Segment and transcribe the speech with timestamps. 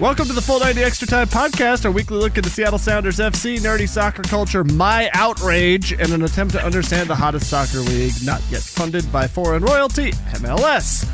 [0.00, 3.18] Welcome to the Full 90 Extra Time Podcast, our weekly look at the Seattle Sounders
[3.18, 8.14] FC, nerdy soccer culture, my outrage, and an attempt to understand the hottest soccer league
[8.24, 11.06] not yet funded by foreign royalty, MLS.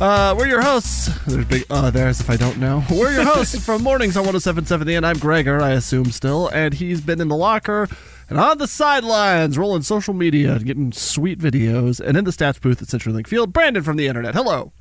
[0.00, 1.10] Uh, we're your hosts.
[1.26, 2.82] There's big uh there's if I don't know.
[2.90, 5.04] We're your hosts from Mornings on 1077 The End.
[5.04, 7.88] I'm Gregor, I assume still, and he's been in the locker
[8.30, 12.58] and on the sidelines, rolling social media, and getting sweet videos, and in the stats
[12.58, 14.34] booth at CenturyLink Field, Brandon from the internet.
[14.34, 14.72] Hello.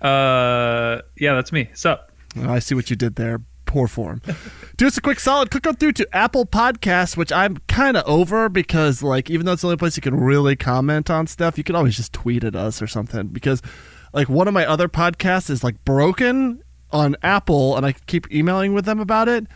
[0.00, 1.68] Uh, yeah, that's me.
[1.74, 2.12] Sup?
[2.42, 3.40] I see what you did there.
[3.64, 4.22] Poor form.
[4.76, 5.50] Do us a quick solid.
[5.50, 9.52] Click on through to Apple Podcasts, which I'm kind of over because, like, even though
[9.52, 12.44] it's the only place you can really comment on stuff, you can always just tweet
[12.44, 13.28] at us or something.
[13.28, 13.62] Because,
[14.12, 18.72] like, one of my other podcasts is like broken on Apple, and I keep emailing
[18.72, 19.46] with them about it.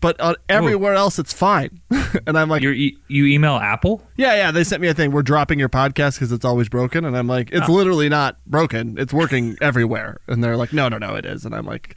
[0.00, 1.80] But on everywhere else, it's fine.
[2.26, 4.06] and I'm like, you e- you email Apple?
[4.16, 4.50] yeah, yeah.
[4.52, 5.10] They sent me a thing.
[5.10, 8.96] We're dropping your podcast because it's always broken, and I'm like, it's literally not broken.
[8.98, 10.18] It's working everywhere.
[10.28, 11.44] And they're like, no, no, no, it is.
[11.44, 11.96] And I'm like,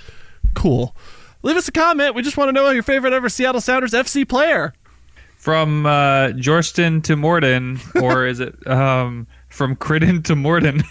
[0.56, 0.95] cool.
[1.44, 2.16] Leave us a comment.
[2.16, 4.73] We just want to know your favorite ever Seattle Sounders FC player.
[5.38, 10.83] From uh, Jorston to Morden, or is it um, from Cridden to Morden?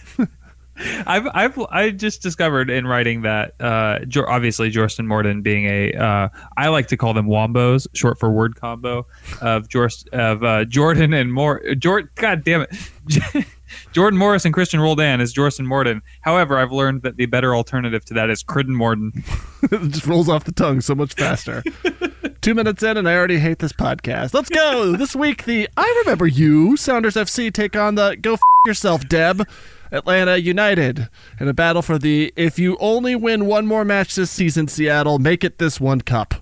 [1.06, 6.28] I've I've I just discovered in writing that uh, obviously Jorston Morden being a uh,
[6.56, 9.06] I like to call them wombos, short for word combo
[9.40, 12.08] of Jorst of uh, Jordan and more Jord.
[12.16, 13.46] God damn it,
[13.92, 16.02] Jordan Morris and Christian Roldan is Jorston Morden.
[16.22, 19.24] However, I've learned that the better alternative to that is Cridden Morden.
[19.62, 21.62] it just rolls off the tongue so much faster.
[22.40, 24.32] Two minutes in, and I already hate this podcast.
[24.32, 24.96] Let's go.
[24.96, 29.46] this week, the I Remember You Sounders FC take on the Go F- Yourself, Deb.
[29.92, 31.08] Atlanta United
[31.38, 35.18] in a battle for the if you only win one more match this season, Seattle,
[35.18, 36.34] make it this one cup.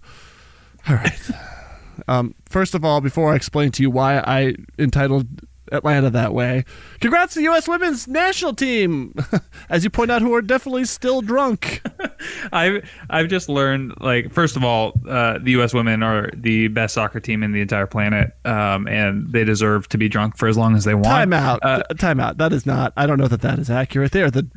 [0.89, 1.31] All right.
[2.07, 5.27] Um, first of all, before I explain to you why I entitled
[5.73, 6.65] Atlanta that way,
[7.01, 7.69] congrats to the U.S.
[7.69, 9.15] women's national team,
[9.71, 11.83] as you point out, who are definitely still drunk.
[12.53, 15.75] I've I've just learned like first of all, uh, the U.S.
[15.75, 19.99] women are the best soccer team in the entire planet, um, and they deserve to
[19.99, 21.06] be drunk for as long as they want.
[21.06, 21.61] Time out.
[21.62, 22.39] Uh, Time out.
[22.39, 22.93] That is not.
[22.97, 24.12] I don't know that that is accurate.
[24.12, 24.49] They are the.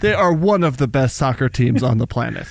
[0.00, 2.46] They are one of the best soccer teams on the planet.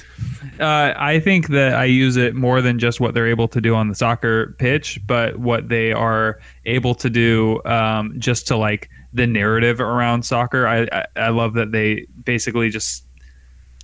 [0.59, 3.75] Uh, I think that I use it more than just what they're able to do
[3.75, 8.89] on the soccer pitch, but what they are able to do um, just to like
[9.13, 10.67] the narrative around soccer.
[10.67, 13.05] I, I I love that they basically just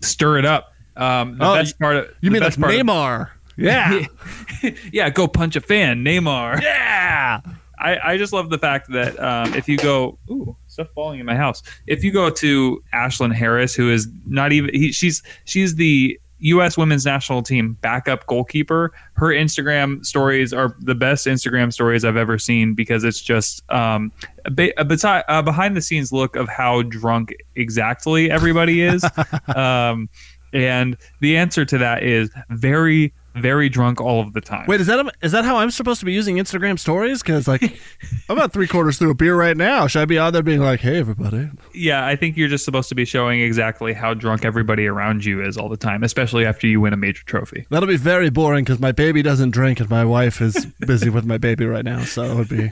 [0.02, 0.74] stir it up.
[0.97, 3.30] Um, the Oh, best part of You mean like part of- Neymar?
[3.56, 4.06] Yeah.
[4.92, 6.62] yeah, go punch a fan, Neymar.
[6.62, 7.42] yeah.
[7.80, 11.25] I, I just love the fact that um, if you go, ooh, stuff falling in
[11.25, 11.63] my house.
[11.88, 16.78] If you go to Ashlyn Harris, who is not even, he, she's she's the U.S.
[16.78, 18.91] Women's National Team backup goalkeeper.
[19.13, 24.12] Her Instagram stories are the best Instagram stories I've ever seen because it's just um,
[24.45, 29.06] a, bit, a, a behind the scenes look of how drunk exactly everybody is.
[29.56, 30.09] um,
[30.51, 34.65] and the answer to that is very, very drunk all of the time.
[34.68, 37.21] Wait, is that is that how I'm supposed to be using Instagram stories?
[37.21, 37.62] Because like,
[38.30, 39.88] I'm about three quarters through a beer right now.
[39.88, 41.50] Should I be out there being like, "Hey, everybody"?
[41.74, 45.44] Yeah, I think you're just supposed to be showing exactly how drunk everybody around you
[45.44, 47.65] is all the time, especially after you win a major trophy.
[47.69, 51.25] That'll be very boring because my baby doesn't drink and my wife is busy with
[51.25, 52.03] my baby right now.
[52.03, 52.71] So it would be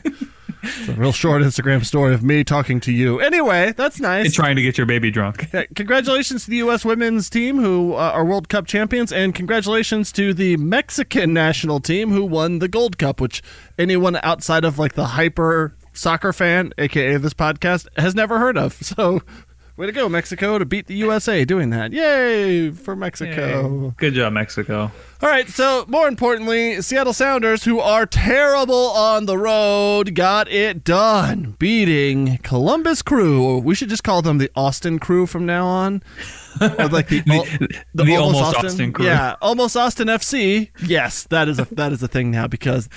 [0.64, 3.20] It's a real short Instagram story of me talking to you.
[3.20, 4.26] Anyway, that's nice.
[4.26, 5.48] and trying to get your baby drunk.
[5.54, 6.86] Yeah, congratulations to the U.S.
[6.86, 12.12] women's team who uh, are World Cup champions, and congratulations to the Mexican national team
[12.12, 13.42] who won the Gold Cup, which
[13.78, 18.74] anyone outside of like the hyper soccer fan, aka this podcast, has never heard of.
[18.74, 19.22] So,
[19.82, 21.92] way to go, Mexico, to beat the USA doing that.
[21.92, 23.94] Yay for Mexico.
[23.98, 24.92] Good job, Mexico.
[25.24, 30.84] All right, so more importantly, Seattle Sounders, who are terrible on the road, got it
[30.84, 33.58] done, beating Columbus Crew.
[33.60, 36.04] We should just call them the Austin Crew from now on.
[36.60, 37.22] Or like the,
[37.94, 39.06] The- the Almost Austin Crew.
[39.06, 40.70] Yeah, almost Austin FC.
[40.86, 42.88] Yes, that is a that is a thing now because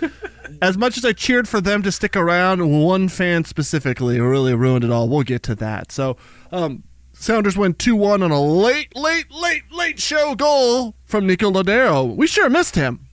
[0.62, 4.84] as much as I cheered for them to stick around, one fan specifically really ruined
[4.84, 5.08] it all.
[5.08, 5.92] We'll get to that.
[5.92, 6.16] So,
[6.52, 11.50] um, Sounders win 2 1 on a late, late, late, late show goal from Nico
[11.50, 12.14] Lodeiro.
[12.14, 13.08] We sure missed him.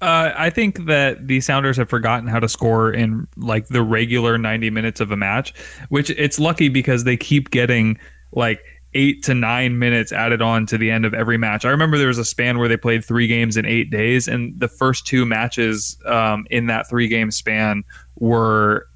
[0.00, 4.38] Uh, I think that the Sounders have forgotten how to score in like the regular
[4.38, 5.54] 90 minutes of a match,
[5.88, 7.98] which it's lucky because they keep getting
[8.32, 8.62] like
[8.94, 11.64] eight to nine minutes added on to the end of every match.
[11.64, 14.58] I remember there was a span where they played three games in eight days, and
[14.58, 17.84] the first two matches um, in that three game span
[18.16, 18.86] were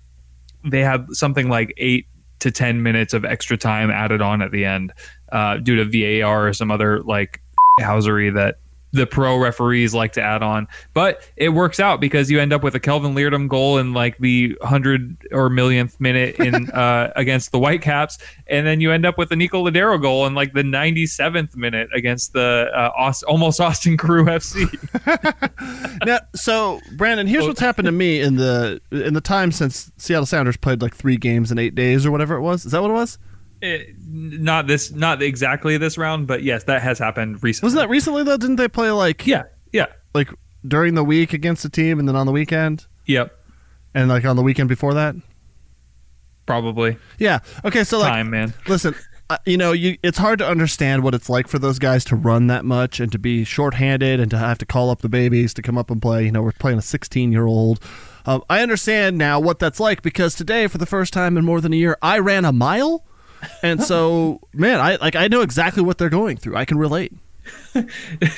[0.64, 2.06] they had something like eight
[2.40, 4.92] to 10 minutes of extra time added on at the end
[5.32, 5.84] uh, due to
[6.20, 7.40] VAR or some other like
[7.80, 8.58] housery that
[8.92, 10.66] the pro referees like to add on.
[10.94, 14.18] But it works out because you end up with a Kelvin Leerdam goal in like
[14.18, 19.18] the hundred or millionth minute in uh, against the Whitecaps, and then you end up
[19.18, 23.60] with a Nico Lodeiro goal in like the 97th minute against the uh, Aust- almost
[23.60, 24.66] Austin Crew FC.
[26.06, 30.26] now, so Brandon, here's what's happened to me in the in the time since Seattle
[30.26, 32.64] Sounders played like three games in eight days or whatever it was.
[32.64, 33.18] Is that what it was?
[33.60, 37.66] It- not this, not exactly this round, but yes, that has happened recently.
[37.68, 38.36] Wasn't that recently though?
[38.36, 40.30] Didn't they play like Yeah, yeah, like
[40.66, 43.36] during the week against a team and then on the weekend yep,
[43.94, 45.14] and like on the weekend before that?
[46.46, 47.40] probably Yeah.
[47.64, 47.84] Okay.
[47.84, 48.54] So like, time, man.
[48.66, 48.94] listen,
[49.30, 52.16] uh, you know, you it's hard to understand what it's like for those guys to
[52.16, 55.52] run that much and to be shorthanded and to have to call up the babies
[55.54, 56.24] to come up and play.
[56.24, 57.80] You know, we're playing a 16 year old.
[58.24, 61.60] Um, I understand now what that's like because today, for the first time in more
[61.60, 63.04] than a year, I ran a mile,
[63.62, 66.56] and so man, I like I know exactly what they're going through.
[66.56, 67.12] I can relate.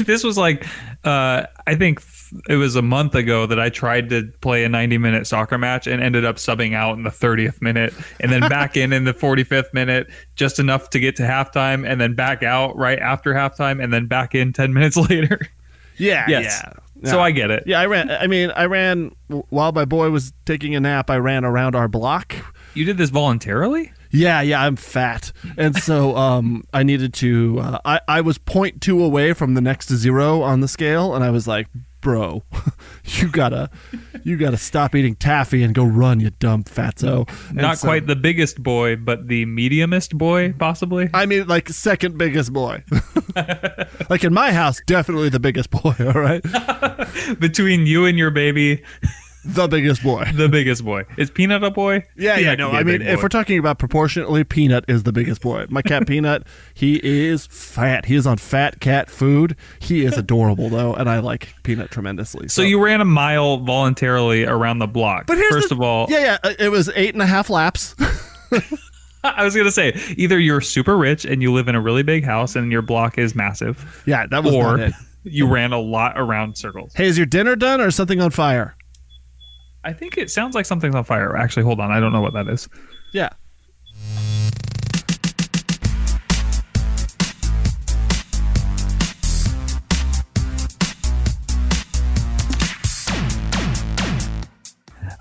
[0.05, 0.67] this was like
[1.05, 2.03] uh, I think
[2.49, 5.87] it was a month ago that I tried to play a 90 minute soccer match
[5.87, 9.15] and ended up subbing out in the 30th minute and then back in in the
[9.15, 13.83] 45th minute just enough to get to halftime and then back out right after halftime
[13.83, 15.41] and then back in 10 minutes later.
[15.97, 16.27] Yeah.
[16.29, 16.63] Yes.
[16.65, 17.11] Yeah.
[17.11, 17.65] So I get it.
[17.67, 18.11] Yeah, I ran.
[18.11, 21.09] I mean, I ran while my boy was taking a nap.
[21.09, 22.35] I ran around our block.
[22.75, 23.91] You did this voluntarily?
[24.11, 27.59] Yeah, yeah, I'm fat, and so um, I needed to.
[27.61, 31.31] Uh, I I was 0.2 away from the next zero on the scale, and I
[31.31, 31.69] was like,
[32.01, 32.43] "Bro,
[33.05, 33.71] you gotta,
[34.25, 38.09] you gotta stop eating taffy and go run, you dumb fatso." And Not so- quite
[38.09, 41.09] the biggest boy, but the mediumest boy, possibly.
[41.15, 42.83] I mean, like second biggest boy.
[44.11, 45.95] like in my house, definitely the biggest boy.
[46.01, 46.43] All right,
[47.39, 48.83] Between you and your baby,
[49.45, 50.25] the biggest boy.
[50.35, 51.05] the biggest boy.
[51.17, 52.05] Is Peanut a boy?
[52.17, 52.71] Yeah, yeah, no.
[52.71, 55.67] I mean, if we're talking about proportionately, Peanut is the biggest boy.
[55.71, 56.45] My cat Peanut,
[56.75, 58.05] he is fat.
[58.07, 59.57] He is on fat cat food.
[59.81, 62.49] He is adorable though, and I like Peanut tremendously.
[62.49, 65.27] So you ran a mile voluntarily around the block.
[65.27, 67.51] but here's first the- of all, yeah, yeah, uh, it was eight and a half
[67.51, 67.95] laps.
[69.25, 72.25] I was gonna say either you're super rich and you live in a really big
[72.25, 74.91] house and your block is massive, yeah, that was or
[75.25, 76.93] you ran a lot around circles.
[76.95, 78.77] Hey, is your dinner done or is something on fire?
[79.83, 81.37] I think it sounds like something's on fire.
[81.37, 82.69] Actually, hold on, I don't know what that is.
[83.13, 83.31] Yeah.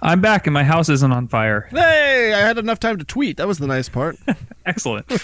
[0.02, 1.68] I'm back and my house isn't on fire.
[1.72, 3.38] Hey, I had enough time to tweet.
[3.38, 4.18] That was the nice part.
[4.66, 5.06] Excellent.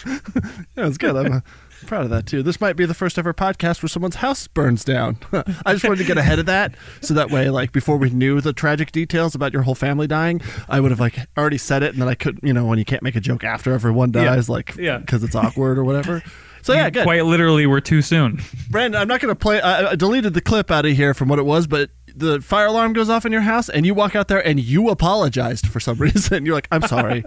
[0.77, 1.15] Yeah, it's good.
[1.15, 1.41] I'm
[1.85, 2.43] proud of that too.
[2.43, 5.17] This might be the first ever podcast where someone's house burns down.
[5.65, 8.41] I just wanted to get ahead of that, so that way, like before we knew
[8.41, 11.93] the tragic details about your whole family dying, I would have like already said it,
[11.93, 14.25] and then I could, you know, when you can't make a joke after everyone Yeah.
[14.25, 14.97] dies, like, Yeah.
[14.97, 16.21] because it's awkward or whatever.
[16.61, 17.03] So yeah, good.
[17.03, 18.41] Quite literally, we're too soon.
[18.71, 19.61] Brandon, I'm not going to play.
[19.61, 22.67] I, I deleted the clip out of here from what it was, but the fire
[22.67, 25.79] alarm goes off in your house, and you walk out there and you apologized for
[25.79, 26.45] some reason.
[26.45, 27.23] You're like, I'm sorry.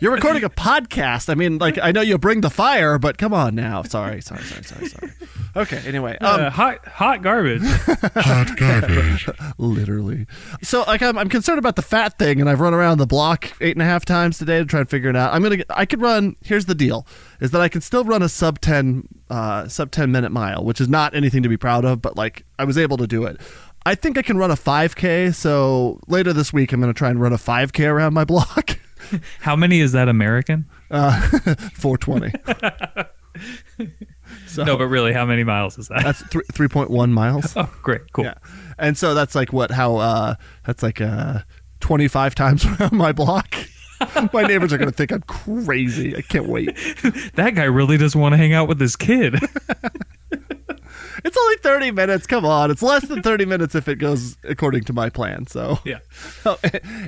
[0.00, 1.30] You're recording a podcast.
[1.30, 3.82] I mean, like, I know you bring the fire, but come on now.
[3.82, 5.12] Sorry, sorry, sorry, sorry, sorry.
[5.56, 5.82] Okay.
[5.86, 7.62] Anyway, um, Uh, hot, hot garbage.
[8.14, 9.28] Hot garbage.
[9.58, 10.26] Literally.
[10.62, 13.52] So, like, I'm, I'm concerned about the fat thing, and I've run around the block
[13.60, 15.32] eight and a half times today to try and figure it out.
[15.32, 15.64] I'm gonna.
[15.70, 16.36] I could run.
[16.44, 17.06] Here's the deal:
[17.40, 20.80] is that I can still run a sub ten, uh, sub ten minute mile, which
[20.80, 23.40] is not anything to be proud of, but like I was able to do it.
[23.86, 25.34] I think I can run a 5K.
[25.34, 28.78] So later this week, I'm going to try and run a 5K around my block.
[29.40, 30.66] How many is that American?
[30.90, 31.18] Uh,
[31.74, 32.32] 420.
[34.46, 36.02] so No, but really, how many miles is that?
[36.02, 37.56] that's th- 3.1 miles.
[37.56, 38.24] oh, great, cool.
[38.24, 38.34] Yeah.
[38.78, 40.34] And so that's like what, how, uh,
[40.66, 41.40] that's like uh,
[41.80, 43.54] 25 times around my block.
[44.32, 46.16] my neighbors are going to think I'm crazy.
[46.16, 46.76] I can't wait.
[47.34, 49.36] That guy really doesn't want to hang out with his kid.
[51.24, 52.26] It's only 30 minutes.
[52.28, 52.70] Come on.
[52.70, 55.48] It's less than 30 minutes if it goes according to my plan.
[55.48, 55.98] So, yeah.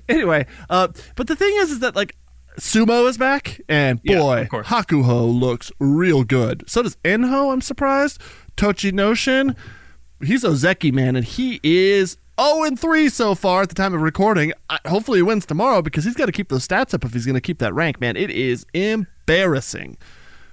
[0.08, 2.16] anyway, uh, but the thing is, is that like
[2.58, 4.66] Sumo is back, and boy, course.
[4.66, 6.68] Hakuho looks real good.
[6.68, 7.52] So does Enho.
[7.52, 8.20] I'm surprised.
[8.56, 9.56] Tochinoshin,
[10.22, 14.00] he's Ozeki man, and he is 0 and 3 so far at the time of
[14.02, 14.52] recording.
[14.68, 17.26] I, hopefully, he wins tomorrow because he's got to keep those stats up if he's
[17.26, 18.00] going to keep that rank.
[18.00, 19.96] Man, it is embarrassing.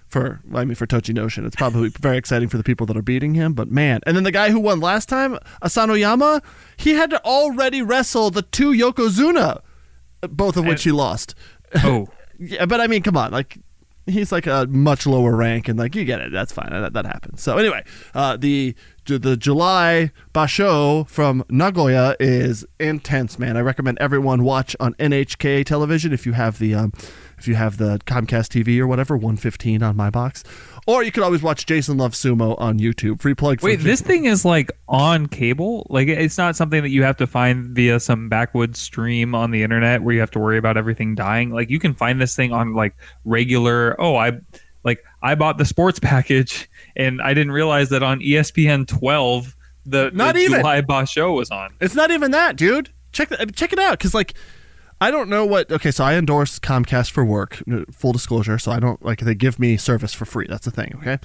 [0.07, 1.45] For I mean, for Tochinoshin.
[1.45, 3.53] it's probably very exciting for the people that are beating him.
[3.53, 6.41] But man, and then the guy who won last time, Asanoyama,
[6.77, 9.61] he had to already wrestle the two Yokozuna,
[10.21, 11.35] both of which he lost.
[11.83, 12.07] Oh,
[12.39, 13.57] Yeah, but I mean, come on, like
[14.05, 16.31] he's like a much lower rank, and like you get it.
[16.31, 16.69] That's fine.
[16.69, 17.41] That, that happens.
[17.41, 18.75] So anyway, uh, the
[19.07, 23.55] the July Basho from Nagoya is intense, man.
[23.55, 26.91] I recommend everyone watch on NHK television if you have the um,
[27.37, 30.43] if you have the Comcast TV or whatever, 115 on my box.
[30.87, 33.21] Or you could always watch Jason Loves Sumo on YouTube.
[33.21, 33.61] Free plug.
[33.61, 35.87] For wait, this thing is like on cable?
[35.89, 39.63] Like, it's not something that you have to find via some backwoods stream on the
[39.63, 41.51] internet where you have to worry about everything dying.
[41.51, 43.95] Like, you can find this thing on like regular.
[44.01, 44.39] Oh, I
[44.83, 50.11] like I bought the sports package and I didn't realize that on ESPN 12 the,
[50.13, 50.59] Not the even.
[50.59, 51.73] July Basho was on.
[51.79, 52.89] It's not even that, dude.
[53.13, 54.33] Check the, check it out, because like,
[54.99, 55.71] I don't know what.
[55.71, 57.63] Okay, so I endorse Comcast for work.
[57.71, 60.45] uh, Full disclosure, so I don't like they give me service for free.
[60.49, 61.19] That's the thing, okay.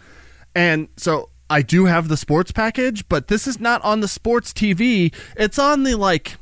[0.54, 4.52] And so I do have the sports package, but this is not on the sports
[4.52, 5.12] TV.
[5.36, 6.36] It's on the like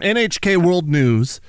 [0.00, 1.40] NHK World News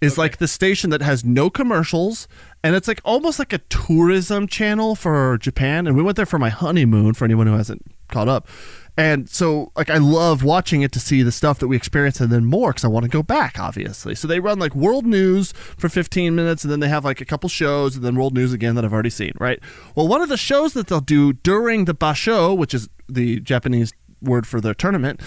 [0.00, 2.26] is like the station that has no commercials
[2.64, 6.38] and it's like almost like a tourism channel for Japan and we went there for
[6.38, 8.48] my honeymoon for anyone who hasn't caught up.
[8.96, 12.32] And so like I love watching it to see the stuff that we experience and
[12.32, 14.14] then more cuz I want to go back obviously.
[14.14, 17.26] So they run like world news for 15 minutes and then they have like a
[17.26, 19.60] couple shows and then world news again that I've already seen, right?
[19.94, 23.92] Well, one of the shows that they'll do during the basho, which is the Japanese
[24.22, 25.20] word for the tournament,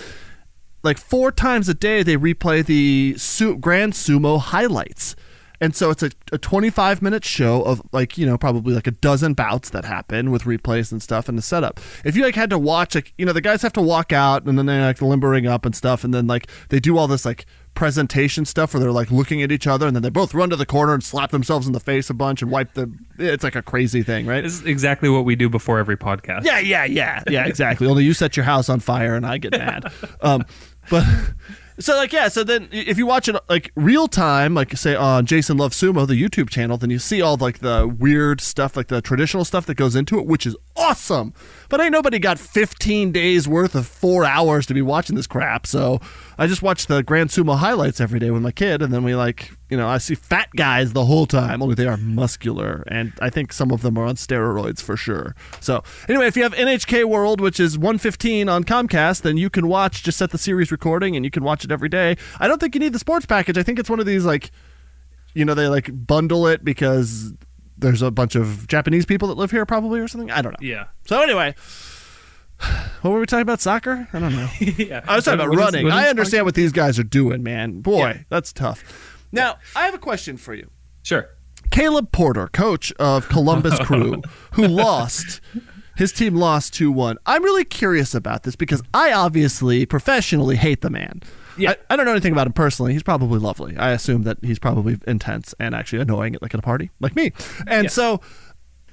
[0.81, 3.11] like four times a day they replay the
[3.59, 5.15] grand sumo highlights
[5.59, 8.91] and so it's a, a 25 minute show of like you know probably like a
[8.91, 12.49] dozen bouts that happen with replays and stuff and the setup if you like had
[12.49, 15.01] to watch like you know the guys have to walk out and then they're like
[15.01, 18.81] limbering up and stuff and then like they do all this like presentation stuff where
[18.81, 21.03] they're like looking at each other and then they both run to the corner and
[21.03, 24.25] slap themselves in the face a bunch and wipe the it's like a crazy thing
[24.25, 26.43] right This is exactly what we do before every podcast.
[26.43, 27.85] yeah, yeah, yeah, yeah, exactly.
[27.87, 29.91] Only you set your house on fire and I get mad.
[30.21, 30.43] Um,
[30.89, 31.03] but
[31.79, 35.25] so like yeah, so then if you watch it like real time, like say on
[35.25, 38.87] Jason Love Sumo, the YouTube channel, then you see all like the weird stuff, like
[38.87, 41.33] the traditional stuff that goes into it, which is awesome.
[41.69, 45.67] But ain't nobody got 15 days worth of four hours to be watching this crap.
[45.67, 45.99] So
[46.37, 49.15] I just watch the Grand Sumo highlights every day with my kid, and then we
[49.15, 51.61] like you know I see fat guys the whole time.
[51.61, 55.35] Only they are muscular, and I think some of them are on steroids for sure.
[55.59, 59.67] So anyway, if you have NHK World, which is 115 on Comcast, then you can
[59.67, 60.03] watch.
[60.03, 62.15] Just set the series recording, and you can watch it every day.
[62.39, 63.57] I don't think you need the sports package.
[63.57, 64.51] I think it's one of these like,
[65.33, 67.33] you know, they like bundle it because
[67.77, 70.31] there's a bunch of Japanese people that live here probably or something.
[70.31, 70.67] I don't know.
[70.67, 70.85] Yeah.
[71.05, 71.55] So anyway.
[73.01, 73.61] What were we talking about?
[73.61, 74.07] Soccer?
[74.13, 74.49] I don't know.
[74.59, 75.03] yeah.
[75.07, 75.91] I was talking about running.
[75.91, 77.81] I understand what these guys are doing, man.
[77.81, 78.17] Boy, Yeah.
[78.29, 78.83] that's tough.
[79.31, 80.71] Now, I have a question for you.
[81.03, 81.29] Sure.
[81.69, 85.39] Caleb Porter, coach of Columbus Crew, who lost.
[85.97, 87.17] His team lost 2 1.
[87.25, 91.21] I'm really curious about this because I obviously professionally hate the man.
[91.57, 91.71] Yeah.
[91.71, 92.93] I, I don't know anything about him personally.
[92.93, 93.75] He's probably lovely.
[93.77, 97.15] I assume that he's probably intense and actually annoying at like at a party, like
[97.15, 97.31] me.
[97.67, 97.89] And Yeah.
[97.89, 98.21] so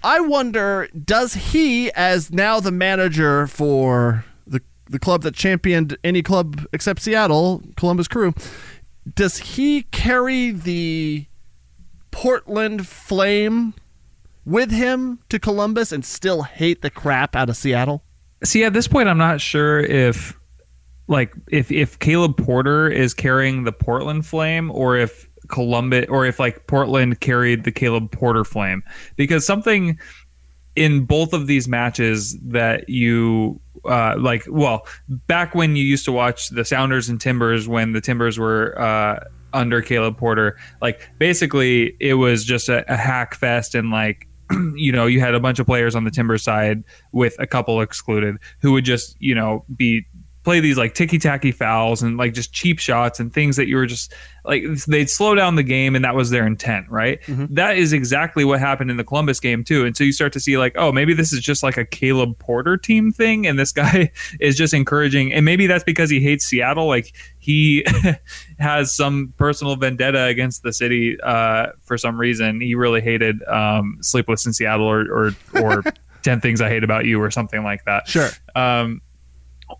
[0.02, 6.22] I wonder does he, as now the manager for the, the club that championed any
[6.22, 8.34] club except Seattle, Columbus Crew,
[9.14, 11.26] does he carry the
[12.10, 13.74] Portland Flame
[14.44, 18.02] with him to Columbus and still hate the crap out of Seattle?
[18.44, 20.38] See, at this point, I'm not sure if,
[21.06, 26.38] like, if if Caleb Porter is carrying the Portland Flame or if Columbus or if
[26.38, 28.82] like Portland carried the Caleb Porter Flame,
[29.16, 29.98] because something
[30.76, 36.12] in both of these matches that you uh, like, well, back when you used to
[36.12, 38.78] watch the Sounders and Timbers when the Timbers were.
[38.80, 39.20] Uh,
[39.52, 44.26] under Caleb Porter, like basically it was just a, a hack fest and like
[44.74, 47.80] you know, you had a bunch of players on the Timber side with a couple
[47.80, 50.06] excluded who would just, you know, be
[50.44, 53.76] play these like ticky tacky fouls and like just cheap shots and things that you
[53.76, 54.12] were just
[54.44, 57.18] like they'd slow down the game and that was their intent, right?
[57.26, 59.86] That is exactly what happened in the Columbus game too.
[59.86, 62.38] And so you start to see like, oh, maybe this is just like a Caleb
[62.38, 65.32] Porter team thing, and this guy is just encouraging.
[65.32, 66.86] And maybe that's because he hates Seattle.
[66.86, 67.86] Like he
[68.58, 72.60] has some personal vendetta against the city uh, for some reason.
[72.60, 75.82] He really hated um, Sleepless in Seattle or or, or
[76.22, 78.28] Ten Things I Hate About You or something like that Sure.
[78.54, 79.00] um,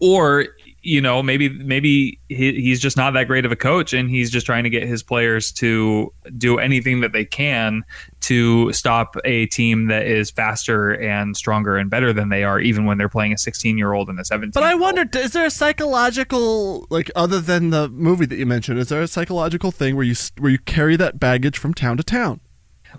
[0.01, 0.47] or
[0.83, 4.31] you know maybe maybe he, he's just not that great of a coach and he's
[4.31, 7.83] just trying to get his players to do anything that they can
[8.21, 12.85] to stop a team that is faster and stronger and better than they are even
[12.85, 15.47] when they're playing a 16 year old and a 17 But I wonder, is there
[15.47, 19.97] a psychological, like, other than the movie that you mentioned, is there a psychological thing
[19.97, 22.41] where you where you carry that baggage from town to town?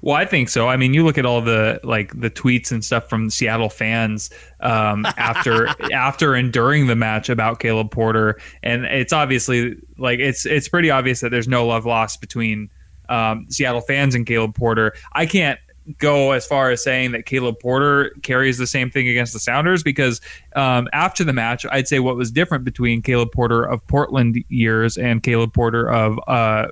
[0.01, 0.67] Well, I think so.
[0.67, 4.29] I mean, you look at all the like the tweets and stuff from Seattle fans
[4.59, 10.45] um, after after and during the match about Caleb Porter, and it's obviously like it's
[10.45, 12.69] it's pretty obvious that there's no love lost between
[13.09, 14.93] um, Seattle fans and Caleb Porter.
[15.13, 15.59] I can't
[15.97, 19.83] go as far as saying that Caleb Porter carries the same thing against the Sounders
[19.83, 20.19] because
[20.55, 24.97] um, after the match, I'd say what was different between Caleb Porter of Portland years
[24.97, 26.67] and Caleb Porter of uh,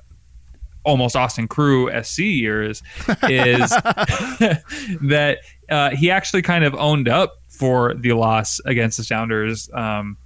[0.84, 2.84] almost Austin Crew SC years
[3.30, 3.70] is
[5.02, 5.38] that
[5.70, 10.18] uh, he actually kind of owned up for the loss against the Sounders um,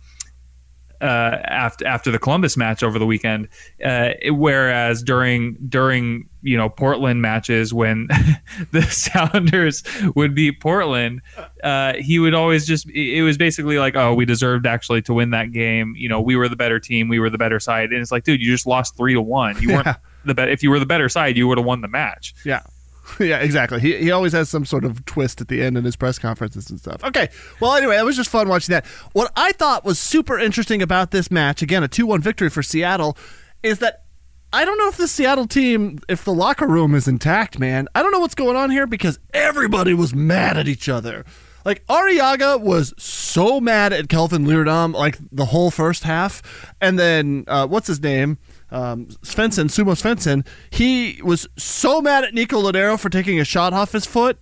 [1.02, 3.50] uh, after after the Columbus match over the weekend.
[3.84, 8.08] Uh, whereas during during you know Portland matches when
[8.72, 9.84] the Sounders
[10.16, 11.22] would beat Portland,
[11.64, 15.32] uh, he would always just it was basically like oh we deserved actually to win
[15.32, 15.94] that game.
[15.96, 18.24] You know we were the better team, we were the better side, and it's like
[18.24, 19.62] dude you just lost three to one.
[19.62, 19.96] You weren't Yeah.
[20.28, 22.34] The bet if you were the better side you would have won the match.
[22.46, 22.62] Yeah.
[23.20, 23.80] Yeah, exactly.
[23.80, 26.70] He, he always has some sort of twist at the end in his press conferences
[26.70, 27.02] and stuff.
[27.06, 27.30] Okay.
[27.62, 28.86] Well, anyway, it was just fun watching that.
[29.14, 32.62] What I thought was super interesting about this match, again, a 2 1 victory for
[32.62, 33.18] Seattle,
[33.64, 34.04] is that
[34.52, 37.88] I don't know if the Seattle team, if the locker room is intact, man.
[37.96, 41.26] I don't know what's going on here because everybody was mad at each other.
[41.66, 46.42] Like Arreaga was so mad at Kelvin Leerdam like the whole first half,
[46.80, 48.38] and then uh, what's his name,
[48.72, 53.74] um, Svensson, Sumo Svensson, he was so mad at Nico Lodeiro for taking a shot
[53.74, 54.38] off his foot.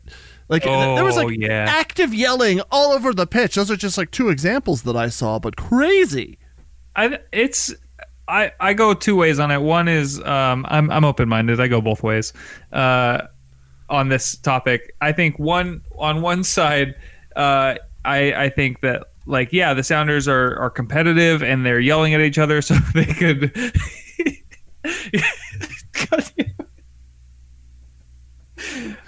[0.47, 1.65] Like th- there was Oh, like yeah.
[1.67, 3.55] active yelling all over the pitch.
[3.55, 6.37] Those are just like two examples that I saw, but crazy.
[6.95, 7.73] I it's
[8.27, 9.59] I I go two ways on it.
[9.61, 11.59] One is um I'm I'm open minded.
[11.59, 12.31] I go both ways.
[12.71, 13.21] Uh
[13.89, 14.95] on this topic.
[15.01, 16.93] I think one on one side,
[17.35, 22.13] uh I I think that like yeah, the Sounders are are competitive and they're yelling
[22.13, 23.51] at each other so they could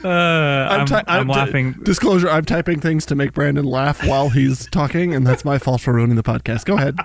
[0.04, 1.74] Uh, I'm, ty- I'm, d- laughing.
[1.84, 5.82] disclosure: I'm typing things to make Brandon laugh while he's talking, and that's my fault
[5.82, 6.66] for ruining the podcast.
[6.66, 6.98] Go ahead.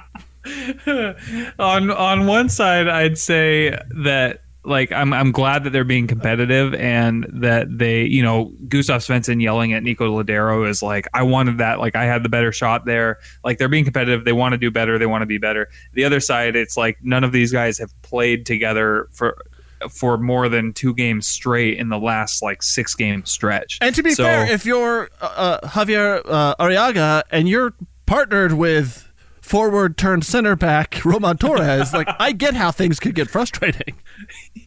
[1.60, 3.70] on on one side i'd say
[4.02, 9.00] that like I'm I'm glad that they're being competitive and that they you know Gustav
[9.00, 11.80] Svensson yelling at Nico Lodeiro is like I wanted that.
[11.80, 13.18] Like I had the better shot there.
[13.44, 14.24] Like they're being competitive.
[14.24, 14.98] They want to do better.
[14.98, 15.68] They want to be better.
[15.94, 19.36] The other side it's like none of these guys have played together for
[19.90, 23.78] for more than two games straight in the last like six game stretch.
[23.80, 27.74] And to be So- fair, if you're uh, uh, Javier uh, Arreaga and you're
[28.06, 29.08] partnered with
[29.40, 33.94] forward turned center back Roman Torres, like I get how things could get frustrating.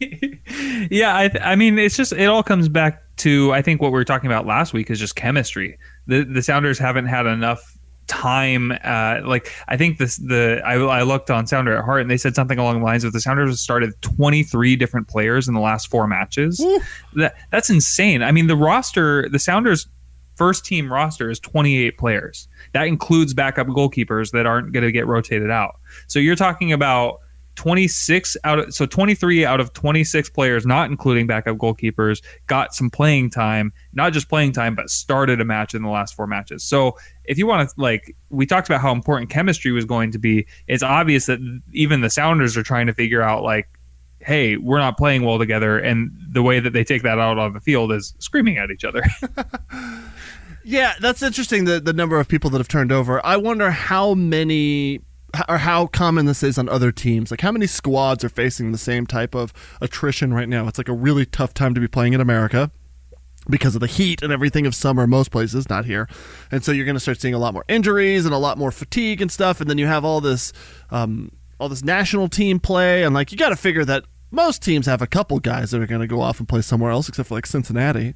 [0.90, 3.92] yeah, I, th- I mean, it's just it all comes back to I think what
[3.92, 5.78] we were talking about last week is just chemistry.
[6.06, 8.72] The the Sounders haven't had enough time.
[8.84, 12.16] Uh, like I think this the I, I looked on Sounder at Heart and they
[12.16, 15.60] said something along the lines of the Sounders have started 23 different players in the
[15.60, 16.58] last four matches.
[17.14, 18.22] That that's insane.
[18.22, 19.88] I mean, the roster, the Sounders
[20.36, 22.46] first team roster is 28 players.
[22.72, 25.76] That includes backup goalkeepers that aren't going to get rotated out.
[26.08, 27.20] So you're talking about
[27.56, 32.90] 26 out of so 23 out of 26 players not including backup goalkeepers got some
[32.90, 36.62] playing time not just playing time but started a match in the last four matches
[36.62, 40.18] so if you want to like we talked about how important chemistry was going to
[40.18, 41.40] be it's obvious that
[41.72, 43.68] even the sounders are trying to figure out like
[44.20, 47.52] hey we're not playing well together and the way that they take that out on
[47.52, 49.02] the field is screaming at each other
[50.68, 51.64] Yeah, that's interesting.
[51.64, 53.24] The the number of people that have turned over.
[53.24, 55.00] I wonder how many
[55.48, 57.30] or how common this is on other teams.
[57.30, 60.66] Like how many squads are facing the same type of attrition right now?
[60.68, 62.70] It's like a really tough time to be playing in America
[63.48, 66.08] because of the heat and everything of summer most places not here
[66.50, 68.72] and so you're going to start seeing a lot more injuries and a lot more
[68.72, 70.52] fatigue and stuff and then you have all this
[70.90, 74.86] um, all this national team play and like you got to figure that most teams
[74.86, 77.28] have a couple guys that are going to go off and play somewhere else except
[77.28, 78.14] for like cincinnati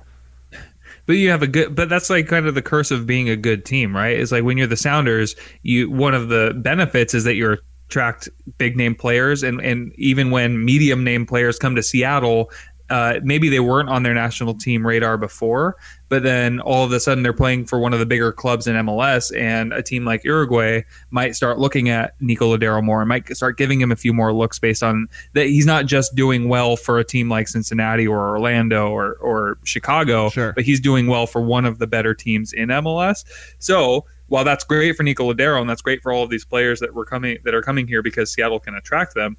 [1.11, 3.37] but you have a good but that's like kind of the curse of being a
[3.37, 4.17] good team right?
[4.17, 7.59] It's like when you're the sounders you one of the benefits is that you're
[7.91, 9.43] attract big name players.
[9.43, 12.51] And and even when medium name players come to Seattle
[12.91, 15.77] uh, maybe they weren't on their national team radar before,
[16.09, 18.75] but then all of a sudden they're playing for one of the bigger clubs in
[18.77, 23.35] MLS, and a team like Uruguay might start looking at Nico Lodeiro more and might
[23.37, 26.77] start giving him a few more looks based on that he's not just doing well
[26.77, 30.53] for a team like Cincinnati or Orlando or or Chicago, Sure.
[30.53, 33.25] but he's doing well for one of the better teams in MLS.
[33.59, 36.79] So while that's great for Nico Lodeiro and that's great for all of these players
[36.81, 39.37] that were coming that are coming here because Seattle can attract them,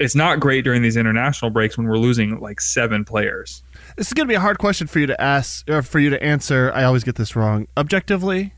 [0.00, 3.62] it's not great during these international breaks when we're losing like seven players.
[3.96, 6.10] This is going to be a hard question for you to ask or for you
[6.10, 6.72] to answer.
[6.74, 7.66] I always get this wrong.
[7.76, 8.54] Objectively,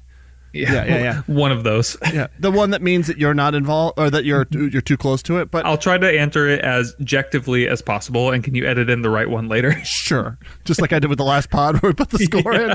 [0.53, 1.23] Yeah, yeah, yeah.
[1.27, 1.97] One of those.
[2.13, 5.23] yeah, the one that means that you're not involved or that you're you're too close
[5.25, 5.51] to it.
[5.51, 9.03] But I'll try to answer it as objectively as possible, and can you edit in
[9.03, 9.75] the right one later?
[9.85, 10.39] Sure.
[10.65, 12.71] Just like I did with the last pod where we put the score in.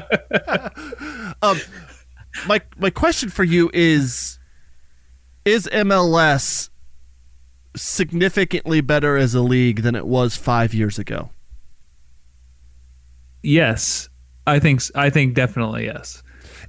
[1.41, 1.59] um,
[2.47, 4.39] my my question for you is
[5.45, 6.69] is MLS
[7.77, 11.29] significantly better as a league than it was 5 years ago?
[13.43, 14.09] yes,
[14.45, 14.81] I think.
[14.95, 16.23] I think definitely yes.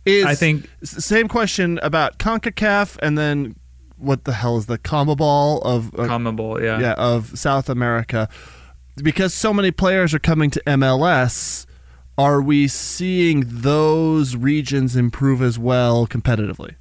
[0.04, 3.56] Is I think- same question about CONCACAF and then
[3.96, 6.78] what the hell is the CONMEBOL of uh, Commable, yeah.
[6.80, 8.28] yeah, of South America.
[9.02, 11.66] Because so many players are coming to MLS,
[12.16, 16.76] are we seeing those regions improve as well competitively?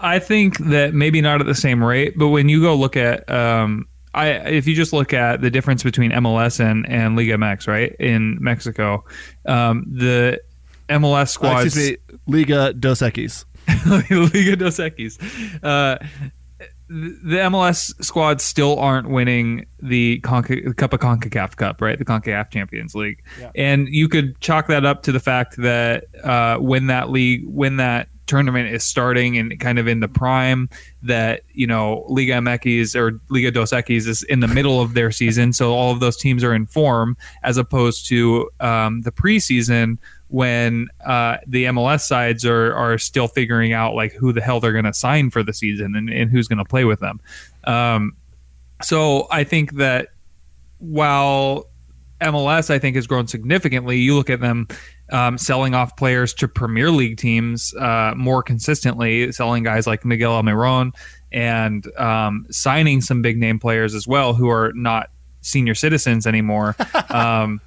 [0.00, 3.30] I think that maybe not at the same rate, but when you go look at,
[3.30, 7.68] um, I if you just look at the difference between MLS and and Liga MX,
[7.68, 9.04] right in Mexico,
[9.46, 10.40] um, the
[10.88, 11.66] MLS Uh, squads.
[11.66, 13.44] excuse me, Liga Dos Equis.
[14.34, 15.18] Liga dos Equis.
[15.62, 15.98] Uh,
[16.88, 21.96] the MLS squads still aren't winning the Conca- Cup of CONCACAF Cup, right?
[21.96, 23.22] The CONCACAF Champions League.
[23.54, 27.76] And you could chalk that up to the fact that uh, when that league, when
[27.76, 30.70] that tournament is starting and kind of in the prime,
[31.02, 35.10] that, you know, Liga MX or Liga dos Equis is in the middle of their
[35.10, 35.52] season.
[35.52, 40.88] So all of those teams are in form as opposed to um, the preseason when
[41.04, 44.84] uh, the MLS sides are are still figuring out like who the hell they're going
[44.84, 47.20] to sign for the season and, and who's going to play with them.
[47.64, 48.16] Um,
[48.80, 50.10] so I think that
[50.78, 51.66] while
[52.20, 54.68] MLS I think has grown significantly, you look at them
[55.10, 60.32] um, selling off players to Premier League teams uh, more consistently, selling guys like Miguel
[60.32, 60.92] Almiron
[61.32, 66.76] and um, signing some big name players as well who are not senior citizens anymore.
[67.10, 67.60] um,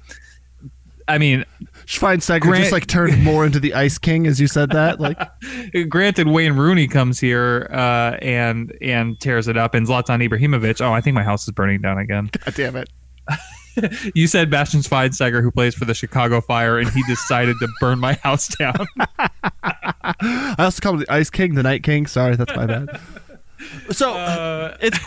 [1.06, 1.44] I mean,
[1.86, 5.00] Schweinsteiger Grant- just like turned more into the Ice King as you said that.
[5.00, 5.18] Like,
[5.88, 10.80] granted, Wayne Rooney comes here uh, and and tears it up, and Zlatan Ibrahimovic.
[10.80, 12.30] Oh, I think my house is burning down again.
[12.44, 12.88] God damn it.
[14.14, 17.98] You said Bastian Schweinsteiger, who plays for the Chicago Fire, and he decided to burn
[17.98, 18.86] my house down.
[19.98, 22.06] I also call him the Ice King, the Night King.
[22.06, 23.00] Sorry, that's my bad.
[23.92, 24.98] So Uh, it's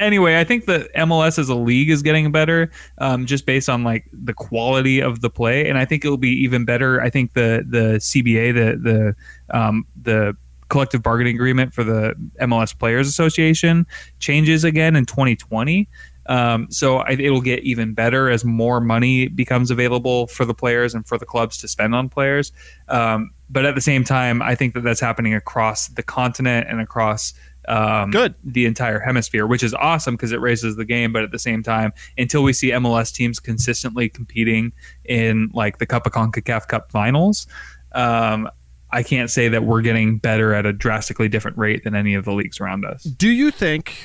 [0.00, 0.40] anyway.
[0.40, 4.06] I think the MLS as a league is getting better, um, just based on like
[4.12, 7.00] the quality of the play, and I think it'll be even better.
[7.00, 9.14] I think the the CBA, the
[9.50, 10.36] the um, the
[10.70, 13.86] collective bargaining agreement for the MLS Players Association
[14.18, 15.88] changes again in 2020.
[16.26, 20.94] Um, so I, it'll get even better as more money becomes available for the players
[20.94, 22.52] and for the clubs to spend on players.
[22.88, 26.80] Um, but at the same time, I think that that's happening across the continent and
[26.80, 27.34] across
[27.68, 28.34] um, Good.
[28.44, 31.12] the entire hemisphere, which is awesome because it raises the game.
[31.12, 34.72] But at the same time, until we see MLS teams consistently competing
[35.04, 37.46] in like the Cup of Concacaf Cup finals,
[37.92, 38.48] um,
[38.92, 42.24] I can't say that we're getting better at a drastically different rate than any of
[42.24, 43.04] the leagues around us.
[43.04, 43.96] Do you think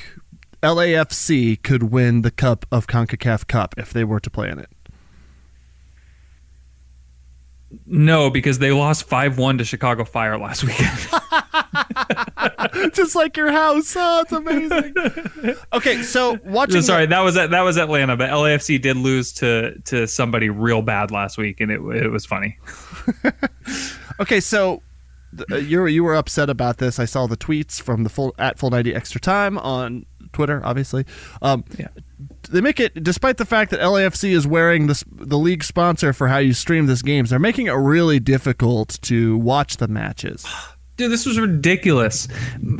[0.66, 4.68] LAFC could win the Cup of CONCACAF Cup if they were to play in it?
[7.86, 10.98] No, because they lost five one to Chicago Fire last weekend.
[12.94, 13.94] Just like your house.
[13.96, 14.94] Oh, it's amazing.
[15.72, 16.82] okay, so watching.
[16.82, 21.10] Sorry, that was that was Atlanta, but LAFC did lose to to somebody real bad
[21.10, 22.58] last week, and it it was funny.
[24.18, 24.82] Okay, so
[25.52, 26.98] uh, you were you were upset about this.
[26.98, 31.06] I saw the tweets from the full at full ninety extra time on Twitter, obviously.
[31.40, 31.88] Um, Yeah.
[32.50, 36.28] They make it, despite the fact that LAFC is wearing this the league sponsor for
[36.28, 40.46] how you stream this games, they're making it really difficult to watch the matches.
[40.96, 42.26] Dude, this was ridiculous.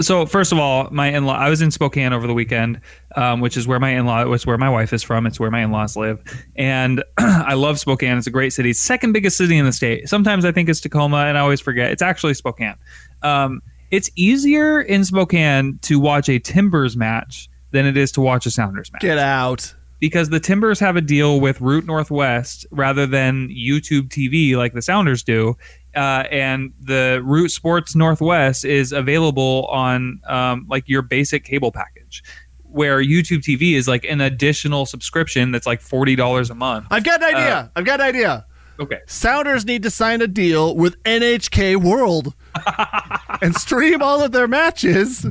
[0.01, 1.37] So first of all, my in-law.
[1.37, 2.81] I was in Spokane over the weekend,
[3.15, 5.27] um, which is where my in-law, was where my wife is from.
[5.27, 6.23] It's where my in-laws live,
[6.57, 8.17] and I love Spokane.
[8.17, 8.73] It's a great city.
[8.73, 10.09] Second biggest city in the state.
[10.09, 11.91] Sometimes I think it's Tacoma, and I always forget.
[11.91, 12.77] It's actually Spokane.
[13.23, 18.47] Um, it's easier in Spokane to watch a Timbers match than it is to watch
[18.47, 19.03] a Sounders match.
[19.03, 19.75] Get out.
[19.99, 24.83] because the Timbers have a deal with Root Northwest rather than YouTube TV like the
[24.83, 25.57] Sounders do.
[25.95, 32.23] Uh, and the Root Sports Northwest is available on um, like your basic cable package,
[32.65, 36.87] where YouTube TV is like an additional subscription that's like forty dollars a month.
[36.91, 37.57] I've got an idea.
[37.57, 38.45] Uh, I've got an idea.
[38.79, 42.35] Okay, Sounders need to sign a deal with NHK World
[43.43, 45.27] and stream all of their matches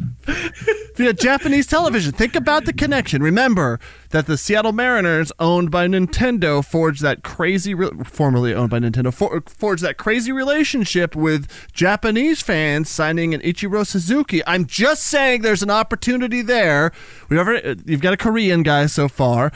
[0.96, 2.12] via Japanese television.
[2.12, 3.22] Think about the connection.
[3.22, 3.80] Remember
[4.10, 9.14] that the Seattle Mariners, owned by Nintendo, forged that crazy, re- formerly owned by Nintendo,
[9.14, 14.42] for- forged that crazy relationship with Japanese fans, signing an Ichiro Suzuki.
[14.48, 16.92] I'm just saying, there's an opportunity there.
[17.30, 19.52] We ever, uh, you've got a Korean guy so far.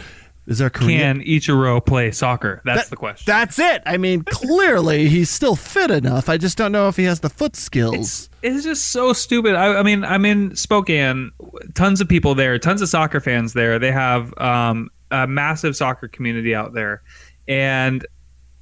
[0.49, 1.19] Is there a Korean?
[1.19, 2.61] can Ichiro play soccer?
[2.65, 3.25] That's That- the question.
[3.27, 3.83] That's it.
[3.85, 6.27] I mean, clearly he's still fit enough.
[6.27, 8.29] I just don't know if he has the foot skills.
[8.41, 9.53] it's just so stupid.
[9.55, 11.31] I, I mean, I'm in Spokane.
[11.75, 12.57] Tons of people there.
[12.57, 13.77] Tons of soccer fans there.
[13.79, 17.03] They have um, a massive soccer community out there,
[17.47, 18.05] and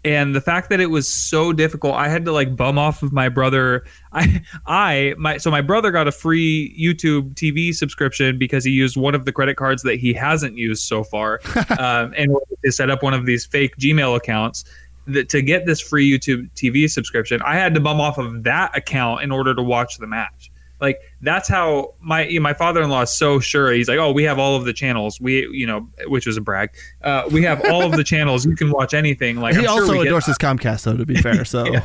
[0.08, 3.12] and the fact that it was so difficult, I had to like bum off of
[3.12, 3.86] my brother.
[4.14, 8.96] I I my so my brother got a free YouTube TV subscription because he used
[8.96, 11.42] one of the credit cards that he hasn't used so far,
[11.78, 14.64] um, and to set up one of these fake Gmail accounts
[15.08, 18.78] that to get this free YouTube TV subscription, I had to bum off of that
[18.78, 20.52] account in order to watch the match.
[20.80, 23.72] Like that's how my my father in law is so sure.
[23.72, 25.20] He's like, oh, we have all of the channels.
[25.20, 26.70] We you know, which was a brag.
[27.04, 28.46] Uh, we have all of the channels.
[28.46, 29.38] You can watch anything.
[29.38, 30.98] Like he I'm sure also get endorses Comcast, though.
[30.98, 31.66] To be fair, so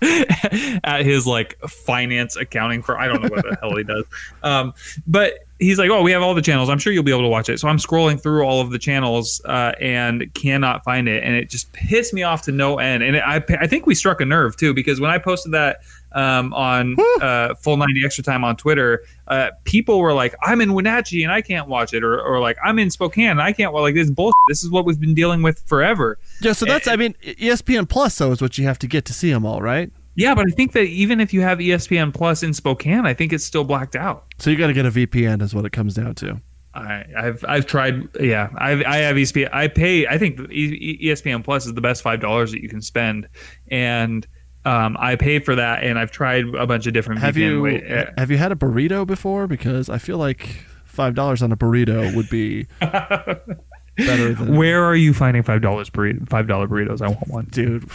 [0.84, 4.04] at his like finance accounting for I don't know what the hell he does.
[4.42, 4.74] Um,
[5.06, 6.68] but he's like, oh, we have all the channels.
[6.68, 7.58] I'm sure you'll be able to watch it.
[7.58, 11.50] So I'm scrolling through all of the channels uh, and cannot find it, and it
[11.50, 13.02] just pissed me off to no end.
[13.02, 15.78] And it, I I think we struck a nerve too because when I posted that
[16.12, 20.72] um, on uh, full 90 extra time on Twitter, uh, people were like, I'm in
[20.72, 23.72] Wenatchee and I can't watch it, or, or like I'm in Spokane and I can't.
[23.72, 24.34] Well, like this is bullshit.
[24.48, 26.18] This is what we've been dealing with forever.
[26.40, 26.52] yeah.
[26.52, 29.32] So that's I mean, ESPN Plus though is what you have to get to see
[29.32, 29.90] them all, right?
[30.14, 33.32] Yeah, but I think that even if you have ESPN Plus in Spokane, I think
[33.32, 34.24] it's still blacked out.
[34.38, 36.40] So you got to get a VPN, is what it comes down to.
[36.74, 38.08] I, I've I've tried.
[38.20, 39.48] Yeah, I've, I have ESPN.
[39.52, 40.06] I pay.
[40.06, 43.28] I think ESPN Plus is the best five dollars that you can spend,
[43.68, 44.26] and
[44.68, 45.82] um, I pay for that.
[45.82, 47.20] And I've tried a bunch of different.
[47.20, 49.46] Have you way- uh, have you had a burrito before?
[49.46, 54.96] Because I feel like five dollars on a burrito would be better than where are
[54.96, 56.28] you finding five dollars burrito?
[56.28, 57.00] Five dollar burritos.
[57.02, 57.44] I want one.
[57.50, 57.88] dude.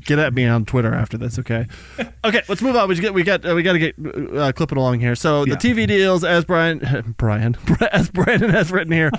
[0.00, 1.66] Get at me on Twitter after this, okay?
[2.24, 2.88] Okay, let's move on.
[2.88, 3.94] We get we got uh, we got to get
[4.36, 5.14] uh, clipping along here.
[5.16, 5.54] So Yeah.
[5.54, 7.56] the TV deals, as Brian Brian
[7.90, 9.10] as Brandon has written here,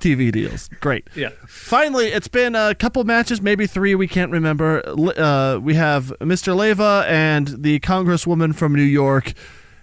[0.00, 1.08] TV deals, great.
[1.14, 1.30] Yeah.
[1.46, 3.94] Finally, it's been a couple matches, maybe three.
[3.94, 4.82] We can't remember.
[4.86, 6.54] Uh, we have Mr.
[6.54, 9.34] Leyva and the Congresswoman from New York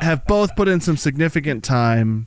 [0.00, 2.26] have both put in some significant time.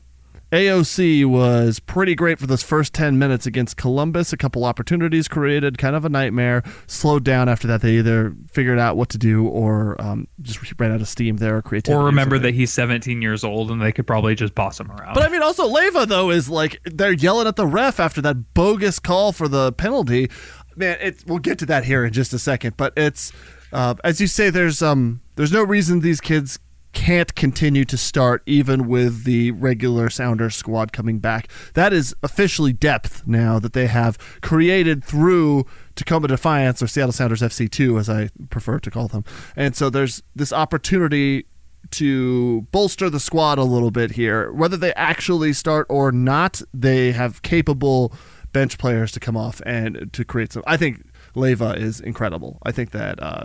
[0.51, 4.33] AOC was pretty great for those first 10 minutes against Columbus.
[4.33, 6.63] A couple opportunities created, kind of a nightmare.
[6.87, 7.81] Slowed down after that.
[7.81, 11.57] They either figured out what to do or um, just ran out of steam there
[11.57, 12.01] or creativity.
[12.01, 15.13] Or remember that he's 17 years old and they could probably just boss him around.
[15.13, 18.55] But I mean, also Leyva though is like they're yelling at the ref after that
[18.55, 20.31] bogus call for the penalty.
[20.75, 22.75] Man, it, we'll get to that here in just a second.
[22.75, 23.31] But it's
[23.71, 26.57] uh, as you say, there's um there's no reason these kids
[26.93, 31.47] can't continue to start even with the regular Sounders squad coming back.
[31.73, 37.41] That is officially depth now that they have created through Tacoma Defiance or Seattle Sounders
[37.41, 39.23] FC2 as I prefer to call them.
[39.55, 41.45] And so there's this opportunity
[41.91, 44.51] to bolster the squad a little bit here.
[44.51, 48.13] Whether they actually start or not, they have capable
[48.51, 50.63] bench players to come off and to create some.
[50.65, 51.03] I think
[51.35, 52.59] Leyva is incredible.
[52.63, 53.43] I think that uh,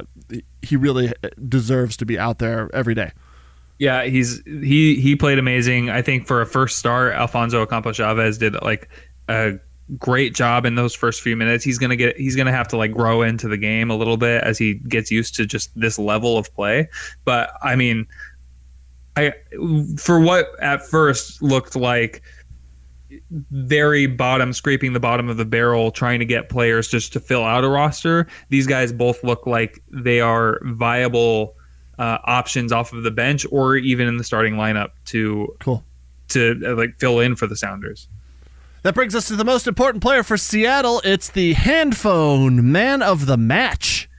[0.62, 1.12] he really
[1.48, 3.12] deserves to be out there every day.
[3.78, 5.90] Yeah, he's he he played amazing.
[5.90, 8.88] I think for a first start, Alfonso Ocampo Chavez did like
[9.28, 9.54] a
[9.98, 11.64] great job in those first few minutes.
[11.64, 14.44] He's gonna get he's gonna have to like grow into the game a little bit
[14.44, 16.88] as he gets used to just this level of play.
[17.24, 18.06] But I mean,
[19.16, 19.32] I
[19.98, 22.22] for what at first looked like
[23.50, 27.44] very bottom scraping the bottom of the barrel trying to get players just to fill
[27.44, 31.54] out a roster these guys both look like they are viable
[31.98, 35.84] uh, options off of the bench or even in the starting lineup to Cool.
[36.28, 38.08] to uh, like fill in for the Sounders.
[38.82, 41.00] That brings us to the most important player for Seattle.
[41.04, 44.10] It's the handphone man of the match.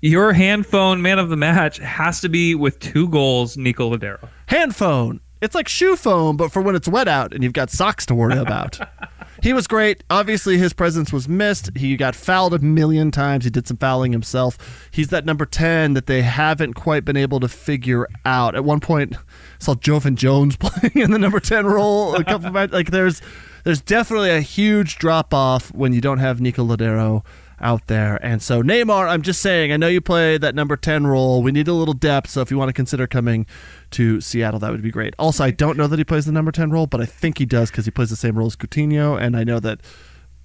[0.00, 4.28] Your handphone man of the match has to be with two goals, Nico Lodeiro.
[4.48, 5.20] Handphone.
[5.40, 8.14] It's like shoe foam, but for when it's wet out and you've got socks to
[8.14, 8.80] worry about.
[9.44, 10.02] he was great.
[10.08, 11.76] Obviously, his presence was missed.
[11.76, 13.44] He got fouled a million times.
[13.44, 14.88] He did some fouling himself.
[14.90, 18.54] He's that number 10 that they haven't quite been able to figure out.
[18.54, 19.20] At one point, I
[19.58, 22.14] saw Joevin Jones playing in the number 10 role.
[22.14, 23.20] A couple of like there's
[23.64, 27.22] there's definitely a huge drop off when you don't have Nico Lodeiro
[27.60, 28.18] out there.
[28.24, 31.42] And so Neymar, I'm just saying, I know you play that number 10 role.
[31.42, 33.46] We need a little depth, so if you want to consider coming
[33.92, 35.14] to Seattle, that would be great.
[35.18, 37.46] Also, I don't know that he plays the number 10 role, but I think he
[37.46, 39.80] does because he plays the same role as Coutinho, and I know that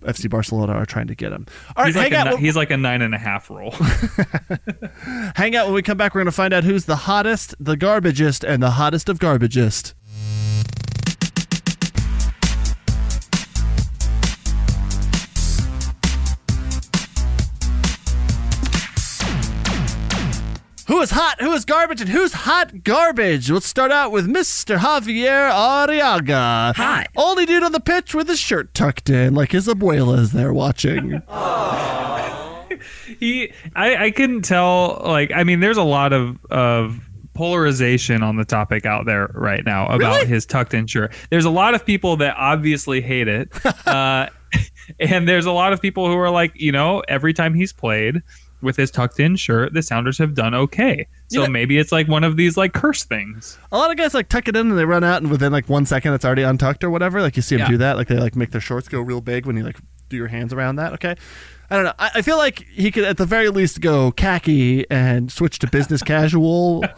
[0.04, 1.45] FC Barcelona are trying to get him.
[1.76, 2.36] All right, He's like, hang a, out.
[2.39, 3.72] ni- he's like a nine and a half roll.
[5.36, 6.13] hang out when we come back.
[6.13, 9.93] We're going to find out who's the hottest, the garbagest, and the hottest of garbagest.
[21.00, 21.40] Who is hot?
[21.40, 22.02] Who is garbage?
[22.02, 23.50] And who's hot garbage?
[23.50, 24.80] Let's start out with Mr.
[24.80, 26.76] Javier Arreaga.
[26.76, 27.08] Hot.
[27.16, 31.22] Only dude on the pitch with his shirt tucked in, like his is there watching.
[33.18, 37.00] he I, I couldn't tell like i mean there's a lot of of
[37.34, 40.26] polarization on the topic out there right now about Really?
[40.28, 43.50] his tucked in shirt there's a lot of people that obviously hate it
[43.88, 44.28] uh
[45.00, 48.22] and there's a lot of people who are like you know every time he's played
[48.62, 52.08] with his tucked in shirt the sounders have done okay so know- maybe it's like
[52.08, 54.78] one of these like curse things A lot of guys like tuck it in and
[54.80, 57.22] they run out, and within like one second, it's already untucked or whatever.
[57.22, 57.72] Like you see them Yeah.
[57.72, 57.95] do that.
[57.98, 59.78] Like they like make their shorts go real big when you like
[60.10, 60.93] do your hands around that.
[60.93, 61.15] Okay,
[61.71, 61.93] I don't know.
[61.99, 65.67] I, I feel like he could at the very least go khaki and switch to
[65.67, 66.84] business casual.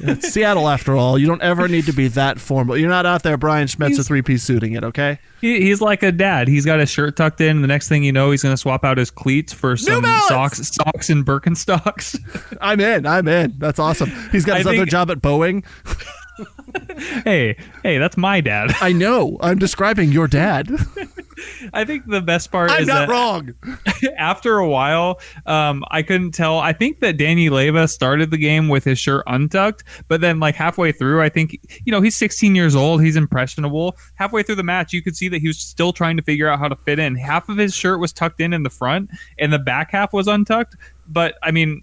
[0.00, 1.18] It's Seattle, after all.
[1.18, 2.76] You don't ever need to be that formal.
[2.78, 4.84] You're not out there Brian Schmetzer three piece suiting it.
[4.84, 5.18] Okay.
[5.40, 8.12] he, he's like a dad he's got his shirt tucked in the next thing you
[8.12, 12.18] know he's going to swap out his cleats for some socks socks and birkenstocks
[12.60, 13.04] I'm in.
[13.04, 13.54] I'm in.
[13.58, 14.10] That's awesome.
[14.30, 15.64] He's got his other job at Boeing.
[17.24, 19.36] hey hey that's my dad I know.
[19.40, 20.70] I'm describing your dad.
[21.72, 23.54] I think the best part I'm is not that wrong.
[24.16, 26.58] after a while, um, I couldn't tell.
[26.58, 30.54] I think that Danny Leyva started the game with his shirt untucked, but then like
[30.54, 33.96] halfway through, I think you know he's 16 years old, he's impressionable.
[34.14, 36.58] Halfway through the match, you could see that he was still trying to figure out
[36.58, 37.16] how to fit in.
[37.16, 40.26] Half of his shirt was tucked in in the front, and the back half was
[40.26, 40.76] untucked.
[41.06, 41.82] But I mean.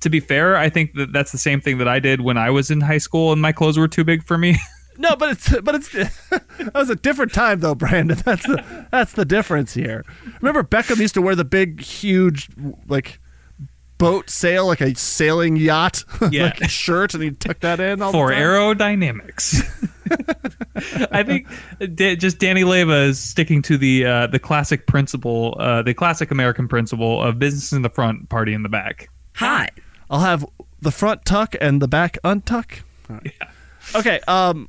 [0.00, 2.50] To be fair, I think that that's the same thing that I did when I
[2.50, 4.56] was in high school and my clothes were too big for me.
[5.00, 5.92] No, but it's but it's
[6.30, 8.18] that was a different time though, Brandon.
[8.24, 10.04] That's the that's the difference here.
[10.40, 12.48] Remember Beckham used to wear the big, huge,
[12.88, 13.20] like
[13.98, 16.46] boat sail, like a sailing yacht, Yeah.
[16.46, 18.42] like shirt, and he tucked that in all for the time.
[18.42, 19.62] aerodynamics.
[21.12, 21.46] I think
[22.18, 26.66] just Danny Leyva is sticking to the uh, the classic principle, uh, the classic American
[26.66, 29.08] principle of business in the front, party in the back.
[29.36, 29.70] Hot.
[30.10, 30.44] I'll have
[30.80, 32.80] the front tuck and the back untuck.
[33.94, 34.20] Okay.
[34.28, 34.68] Um,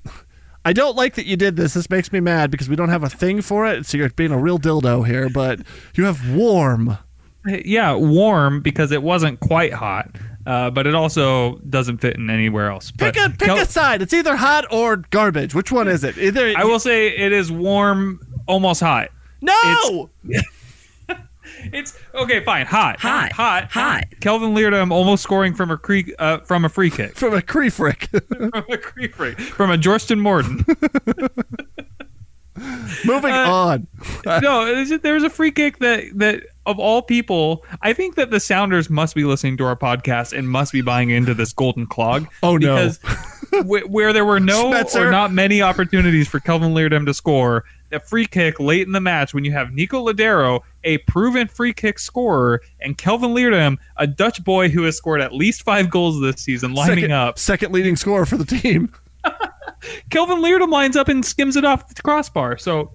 [0.66, 1.74] I don't like that you did this.
[1.74, 3.86] This makes me mad because we don't have a thing for it.
[3.86, 5.30] So you're being a real dildo here.
[5.30, 5.60] But
[5.96, 6.98] you have warm.
[7.46, 10.10] Yeah, warm because it wasn't quite hot,
[10.46, 12.92] uh, but it also doesn't fit in anywhere else.
[12.92, 14.02] Pick But a pick Kel- a side.
[14.02, 15.56] It's either hot or garbage.
[15.56, 16.18] Which one is it?
[16.18, 19.10] Either I will say it is warm, almost hot.
[19.42, 20.10] no.
[20.28, 20.48] It's
[22.16, 23.32] okay, fine, hot, Hot.
[23.32, 24.04] hot, Hot.
[24.22, 28.08] Kelvin Leerdam almost scoring from a free uh, from a free kick, from a Creefrick.
[28.52, 30.66] from a free kick, from a Jorston Morton.
[33.06, 33.88] Moving Uh, on.
[34.42, 38.16] no, it's just- there was a free kick that that of all people, I think
[38.16, 41.54] that the Sounders must be listening to our podcast and must be buying into this
[41.54, 42.28] golden clog.
[42.44, 42.92] Oh, no.
[43.52, 45.08] Because wh- where there were no Spencer.
[45.08, 49.00] or not many opportunities for Kelvin Leerdam to score, a free kick late in the
[49.00, 54.06] match when you have Nico Lodeiro, a proven free kick scorer, and Kelvin Leerdam, a
[54.08, 57.40] Dutch boy who has scored at least five goals this season, lining second, up.
[57.40, 58.94] second leading scorer for the team.
[60.10, 62.58] Kelvin Leerdam lines up and skims it off the crossbar.
[62.58, 62.94] So.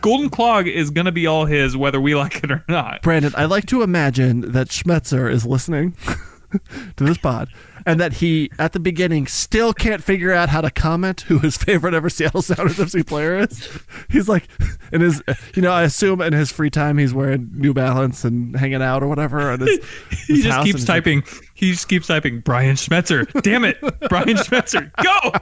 [0.00, 3.00] Golden Clog is going to be all his, whether we like it or not.
[3.00, 5.92] Brandon, I like to imagine that Schmetzer is listening
[6.96, 7.48] to this pod
[7.86, 11.56] and that he, at the beginning, still can't figure out how to comment who his
[11.56, 13.68] favorite ever Seattle Sounders FC player is.
[14.08, 14.48] He's like,
[14.92, 15.22] in his,
[15.54, 19.02] you know, I assume in his free time he's wearing New Balance and hanging out
[19.02, 19.52] or whatever.
[19.52, 19.78] And his,
[20.26, 21.24] he his just keeps he's like, typing.
[21.54, 22.40] he just keeps typing.
[22.40, 23.30] Brian Schmetzer.
[23.42, 24.90] Damn it, Brian Schmetzer.
[25.02, 25.32] Go.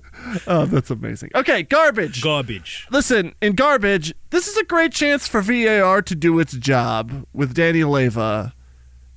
[0.46, 1.30] oh, that's amazing.
[1.34, 2.22] Okay, garbage.
[2.22, 2.86] Garbage.
[2.90, 7.54] Listen, in garbage, this is a great chance for VAR to do its job with
[7.54, 8.52] Danny Leyva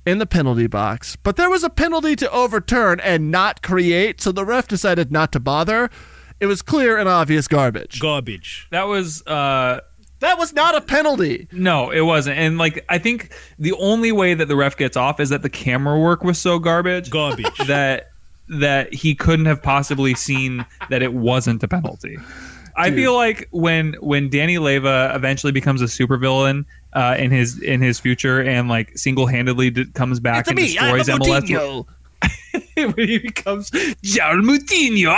[0.04, 1.16] in the penalty box.
[1.16, 5.32] But there was a penalty to overturn and not create, so the ref decided not
[5.32, 5.90] to bother.
[6.38, 7.98] It was clear and obvious garbage.
[8.00, 8.68] Garbage.
[8.70, 9.80] That was uh
[10.20, 11.48] That was not a penalty.
[11.50, 12.38] no, it wasn't.
[12.38, 15.48] And like I think the only way that the ref gets off is that the
[15.50, 17.56] camera work was so garbage Garbage.
[17.66, 18.10] that
[18.48, 22.18] that he couldn't have possibly seen that it wasn't a penalty.
[22.76, 27.80] I feel like when when Danny Leyva eventually becomes a supervillain uh, in his in
[27.80, 31.86] his future and like single handedly d- comes back and destroys MLS,
[32.74, 35.16] when he becomes Jair Moutinho,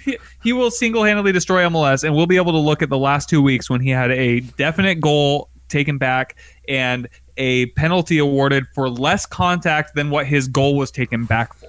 [0.02, 2.98] he, he will single handedly destroy MLS, and we'll be able to look at the
[2.98, 6.36] last two weeks when he had a definite goal taken back
[6.68, 11.68] and a penalty awarded for less contact than what his goal was taken back for.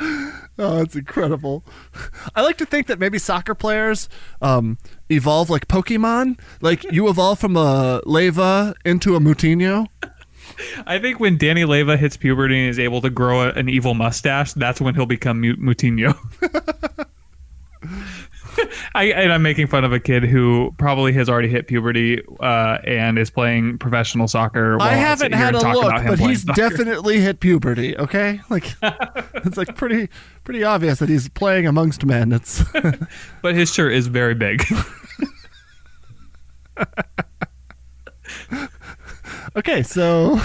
[0.58, 1.64] Oh, that's incredible.
[2.34, 4.08] I like to think that maybe soccer players
[4.40, 4.78] um,
[5.10, 6.38] evolve like Pokemon.
[6.62, 9.86] Like you evolve from a Leyva into a Moutinho.
[10.86, 13.92] I think when Danny Leyva hits puberty and is able to grow a, an evil
[13.92, 16.16] mustache, that's when he'll become Moutinho.
[18.94, 22.78] I, and I'm making fun of a kid who probably has already hit puberty uh,
[22.84, 24.80] and is playing professional soccer.
[24.80, 26.68] I haven't here had a look, but he's soccer.
[26.68, 27.96] definitely hit puberty.
[27.96, 30.08] Okay, like it's like pretty
[30.44, 32.32] pretty obvious that he's playing amongst men.
[32.32, 32.62] It's
[33.42, 34.62] But his shirt is very big.
[39.56, 39.82] okay.
[39.82, 40.40] So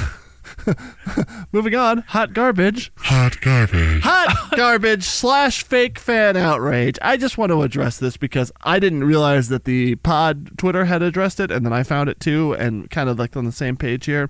[1.51, 2.91] moving on, hot garbage.
[2.97, 4.01] Hot garbage.
[4.03, 6.97] hot garbage slash fake fan outrage.
[7.01, 11.01] I just want to address this because I didn't realize that the pod Twitter had
[11.01, 13.77] addressed it, and then I found it too, and kind of like on the same
[13.77, 14.29] page here.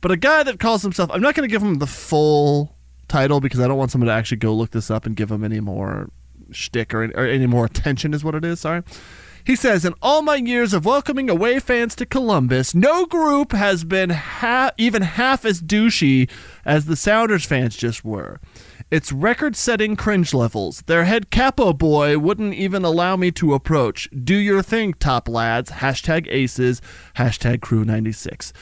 [0.00, 2.74] But a guy that calls himself, I'm not going to give him the full
[3.08, 5.44] title because I don't want someone to actually go look this up and give him
[5.44, 6.08] any more
[6.52, 8.60] shtick or, or any more attention, is what it is.
[8.60, 8.82] Sorry.
[9.44, 13.84] He says, in all my years of welcoming away fans to Columbus, no group has
[13.84, 16.30] been ha- even half as douchey
[16.64, 18.40] as the Sounders fans just were.
[18.90, 20.82] It's record setting cringe levels.
[20.82, 24.08] Their head capo boy wouldn't even allow me to approach.
[24.10, 25.70] Do your thing, top lads.
[25.70, 26.82] Hashtag aces.
[27.16, 28.52] Hashtag crew 96.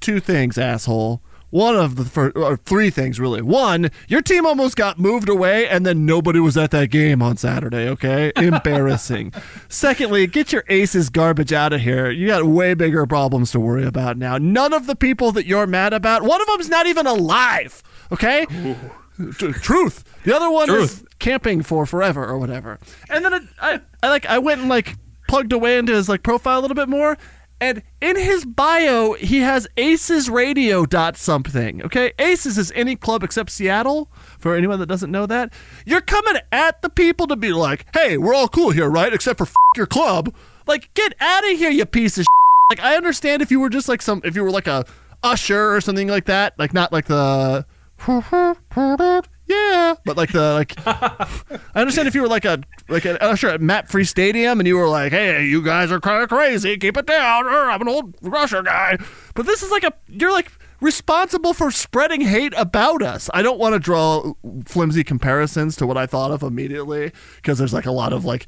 [0.00, 1.22] Two things, asshole.
[1.50, 3.40] One of the first, or three things really.
[3.40, 7.36] One, your team almost got moved away, and then nobody was at that game on
[7.36, 7.88] Saturday.
[7.88, 9.32] Okay, embarrassing.
[9.68, 12.10] Secondly, get your aces garbage out of here.
[12.10, 14.38] You got way bigger problems to worry about now.
[14.38, 17.82] None of the people that you're mad about, one of them's not even alive.
[18.12, 18.46] Okay,
[19.62, 20.04] truth.
[20.24, 22.78] The other one is camping for forever or whatever.
[23.08, 24.96] And then it, I, I like, I went and like
[25.28, 27.16] plugged away into his like profile a little bit more.
[27.60, 31.82] And in his bio, he has Aces Radio dot something.
[31.84, 34.10] Okay, Aces is any club except Seattle.
[34.38, 35.52] For anyone that doesn't know that,
[35.86, 39.12] you're coming at the people to be like, "Hey, we're all cool here, right?
[39.12, 40.34] Except for f- your club.
[40.66, 42.26] Like, get out of here, you piece of."
[42.70, 44.84] Like, I understand if you were just like some, if you were like a
[45.22, 47.64] usher or something like that, like not like the
[49.46, 50.74] yeah, but like the like.
[50.86, 54.76] I understand if you were like a like an usher at MAPFRE Stadium and you
[54.76, 56.76] were like, "Hey, you guys are kind of crazy.
[56.76, 57.46] Keep it down.
[57.46, 58.98] Or I'm an old usher guy."
[59.34, 63.30] But this is like a you're like responsible for spreading hate about us.
[63.32, 64.34] I don't want to draw
[64.66, 68.46] flimsy comparisons to what I thought of immediately because there's like a lot of like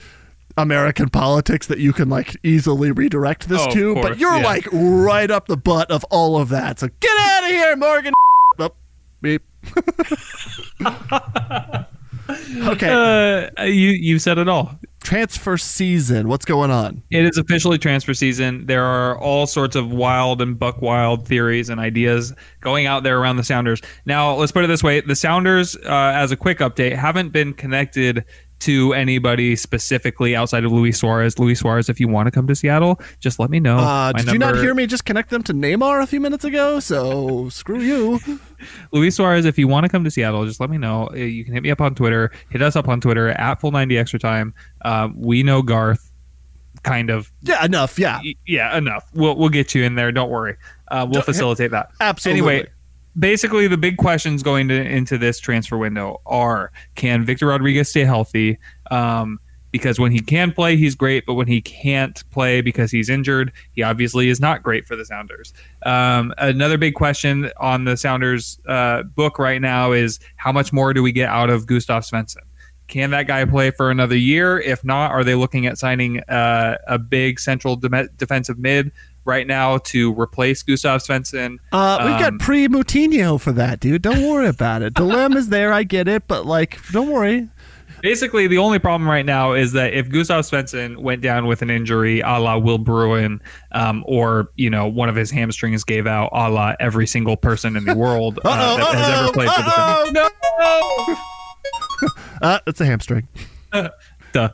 [0.57, 4.45] American politics that you can like easily redirect this Oh, to, but you're yeah.
[4.45, 6.81] like right up the butt of all of that.
[6.81, 8.13] So get out of here, Morgan.
[8.59, 8.71] Oh,
[9.23, 9.43] beep.
[12.67, 14.79] okay, Uh, you you said it all.
[15.03, 16.29] transfer season.
[16.29, 17.03] What's going on?
[17.11, 18.67] It is officially transfer season.
[18.67, 23.19] There are all sorts of wild and buck wild theories and ideas going out there
[23.19, 23.81] around the Sounders.
[24.05, 27.55] Now, let's put it this way: the Sounders, uh, as a quick update, haven't been
[27.55, 28.25] connected
[28.61, 31.39] to anybody specifically outside of Luis Suarez.
[31.39, 33.79] Luis Suarez, if you want to come to Seattle, just let me know.
[33.79, 36.81] Uh, did you not hear me just connect them to Neymar a few minutes ago?
[36.81, 38.21] So screw you.
[38.93, 41.09] Luis Suarez, if you want to come to Seattle, just let me know.
[41.13, 42.33] Uh, You can hit me up on Twitter.
[42.51, 44.55] Hit us up on Twitter at full ninety extra time.
[44.85, 46.13] Um, we know Garth,
[46.83, 47.31] kind of.
[47.43, 47.99] Yeah, enough.
[47.99, 49.09] Yeah, Yeah, enough.
[49.15, 50.11] We'll we'll get you in there.
[50.11, 50.57] Don't worry.
[50.91, 51.91] Uh, we'll facilitate that.
[52.01, 52.41] absolutely.
[52.55, 52.69] Anyway,
[53.19, 58.05] basically, the big questions going to, into this transfer window are: Can Victor Rodriguez stay
[58.05, 58.59] healthy?
[58.91, 59.39] Um,
[59.71, 63.53] because when he can play, he's great, but when he can't play because he's injured,
[63.73, 65.53] he obviously is not great for the Sounders.
[65.85, 70.95] Um, another big question on the Sounders uh, book right now is how much more
[70.95, 72.43] do we get out of Gustav Svensson?
[72.87, 74.59] Can that guy play for another year?
[74.59, 78.91] If not, are they looking at signing uh, a big central dem- defensive mid
[79.29, 81.59] right now to replace Gustav Svensson?
[81.71, 84.03] Uh, we've got Um, pre Moutinho for that, dude.
[84.03, 84.95] Don't worry about it.
[84.95, 85.73] Delem is there.
[85.73, 87.49] I get it, but like, don't worry.
[88.01, 91.71] Basically, the only problem right now is that if Gustav Svensson went down with an
[91.71, 93.41] injury, a la Will Bruin,
[93.73, 97.77] um, or you know one of his hamstrings gave out, a la every single person
[97.77, 99.71] in the world uh, that has ever played for the.
[99.71, 101.19] Sounders.
[102.41, 103.27] Uh, it's a hamstring.
[104.33, 104.49] Duh.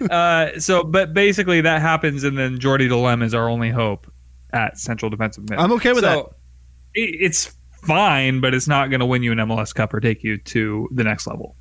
[0.10, 4.10] Uh, so, but basically that happens, and then Jordy Delem is our only hope
[4.52, 5.58] at central defensive mid.
[5.58, 6.34] I'm okay with so,
[6.94, 10.24] it, It's fine, but it's not going to win you an MLS Cup or take
[10.24, 11.56] you to the next level.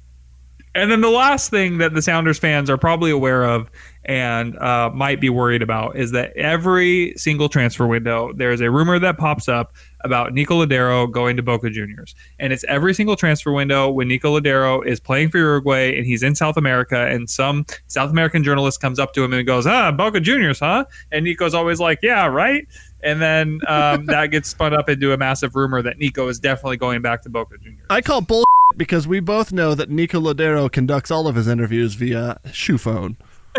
[0.75, 3.69] And then the last thing that the Sounders fans are probably aware of
[4.05, 8.97] and uh, might be worried about is that every single transfer window, there's a rumor
[8.99, 12.15] that pops up about Nico Lodeiro going to Boca Juniors.
[12.39, 16.23] And it's every single transfer window when Nico Lodeiro is playing for Uruguay and he's
[16.23, 19.91] in South America and some South American journalist comes up to him and goes, ah,
[19.91, 20.85] Boca Juniors, huh?
[21.11, 22.67] And Nico's always like, yeah, right?
[23.03, 26.77] And then um, that gets spun up into a massive rumor that Nico is definitely
[26.77, 27.85] going back to Boca Juniors.
[27.89, 28.43] I call bull
[28.79, 33.17] because we both know that Nico Lodeiro conducts all of his interviews via shoe phone.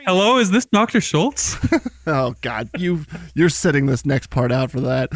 [0.00, 1.00] Hello, is this Dr.
[1.00, 1.56] Schultz?
[2.06, 3.04] oh God, you
[3.34, 5.10] you're sitting this next part out for that.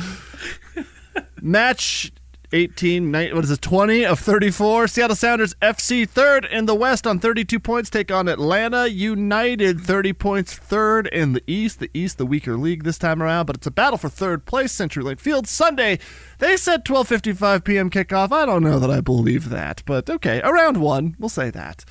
[1.40, 2.12] Match
[2.52, 4.86] 18, what is it, 20 of 34.
[4.86, 10.12] Seattle Sounders FC third in the West on 32 points take on Atlanta United 30
[10.12, 11.78] points third in the East.
[11.78, 14.74] The East, the weaker league this time around, but it's a battle for third place.
[14.74, 15.98] CenturyLink Field Sunday.
[16.38, 17.90] They said 12:55 p.m.
[17.90, 18.32] kickoff.
[18.32, 21.84] I don't know that I believe that, but okay, around one, we'll say that.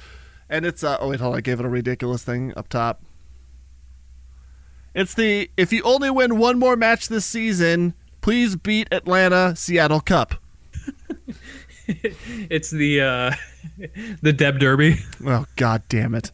[0.49, 3.01] And it's uh, oh wait, hold on, I gave it a ridiculous thing up top.
[4.93, 10.01] It's the if you only win one more match this season, please beat Atlanta Seattle
[10.01, 10.40] Cup.
[11.88, 13.32] it's the uh,
[14.21, 14.97] the Deb Derby.
[15.25, 16.32] Oh God damn it!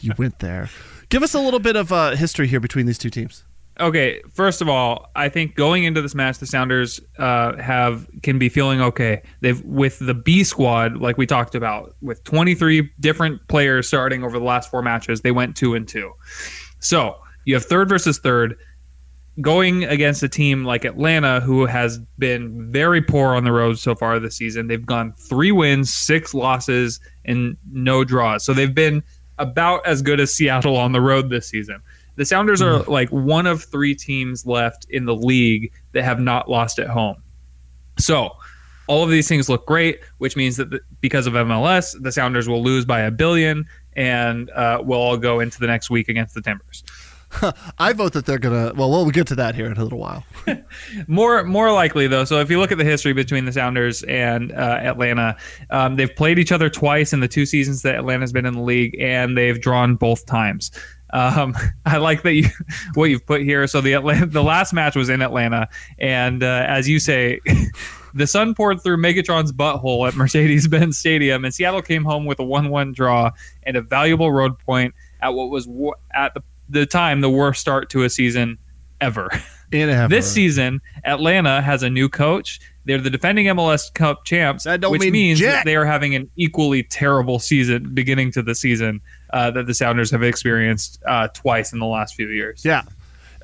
[0.00, 0.70] You went there.
[1.08, 3.44] Give us a little bit of uh, history here between these two teams.
[3.80, 8.38] Okay, first of all, I think going into this match, the Sounders uh, have can
[8.38, 9.22] be feeling okay.
[9.40, 14.38] They've with the B squad, like we talked about, with 23 different players starting over
[14.38, 16.12] the last four matches, they went two and two.
[16.80, 18.56] So you have third versus third
[19.40, 23.94] going against a team like Atlanta, who has been very poor on the road so
[23.94, 24.66] far this season.
[24.66, 28.44] They've gone three wins, six losses, and no draws.
[28.44, 29.02] So they've been
[29.38, 31.80] about as good as Seattle on the road this season.
[32.16, 32.90] The Sounders are mm-hmm.
[32.90, 37.22] like one of three teams left in the league that have not lost at home.
[37.98, 38.32] So
[38.88, 42.48] all of these things look great, which means that the, because of MLS, the Sounders
[42.48, 46.34] will lose by a billion and uh, will all go into the next week against
[46.34, 46.82] the Timbers.
[47.78, 48.72] I vote that they're gonna.
[48.74, 50.24] Well, we'll get to that here in a little while.
[51.06, 52.24] more, more likely though.
[52.24, 55.36] So if you look at the history between the Sounders and uh, Atlanta,
[55.70, 58.62] um, they've played each other twice in the two seasons that Atlanta's been in the
[58.62, 60.70] league, and they've drawn both times.
[61.10, 61.54] Um,
[61.86, 62.48] I like that you
[62.94, 63.66] what you've put here.
[63.66, 65.68] So the Atlanta, the last match was in Atlanta,
[65.98, 67.40] and uh, as you say.
[68.14, 72.42] the sun poured through Megatron's butthole at Mercedes-Benz Stadium, and Seattle came home with a
[72.42, 73.30] 1-1 draw
[73.64, 75.68] and a valuable road point at what was
[76.14, 78.58] at the the time the worst start to a season
[79.00, 79.30] ever.
[79.70, 80.08] In ever.
[80.08, 82.58] This season, Atlanta has a new coach.
[82.86, 85.52] They're the defending MLS Cup champs, which mean means jack.
[85.52, 89.02] that they are having an equally terrible season beginning to the season
[89.34, 92.64] uh, that the Sounders have experienced uh, twice in the last few years.
[92.64, 92.82] Yeah.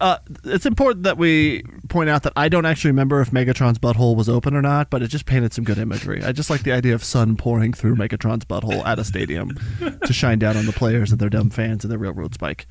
[0.01, 4.17] Uh, it's important that we point out that I don't actually remember if Megatron's butthole
[4.17, 6.23] was open or not, but it just painted some good imagery.
[6.25, 9.57] I just like the idea of sun pouring through Megatron's butthole at a stadium
[10.07, 12.67] to shine down on the players and their dumb fans and their railroad spike.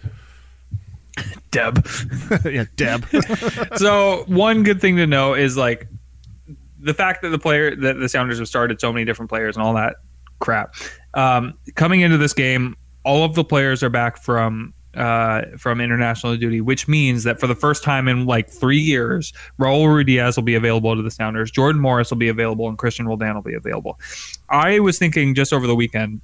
[1.52, 1.88] Deb.
[2.46, 3.06] yeah, Deb.
[3.78, 5.88] so one good thing to know is like
[6.80, 9.66] the fact that the player that the Sounders have started so many different players and
[9.66, 9.98] all that
[10.40, 10.76] crap.
[11.14, 16.36] Um, coming into this game, all of the players are back from uh, from international
[16.38, 20.44] duty, which means that for the first time in like three years, Raul Ruidiaz will
[20.44, 23.56] be available to the Sounders, Jordan Morris will be available, and Christian Roldan will be
[23.56, 24.00] available.
[24.50, 26.22] I was thinking just over the weekend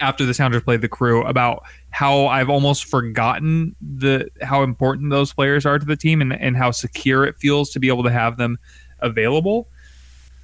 [0.00, 5.32] after the Sounders played the crew about how I've almost forgotten the how important those
[5.32, 8.10] players are to the team and, and how secure it feels to be able to
[8.10, 8.58] have them
[9.00, 9.68] available.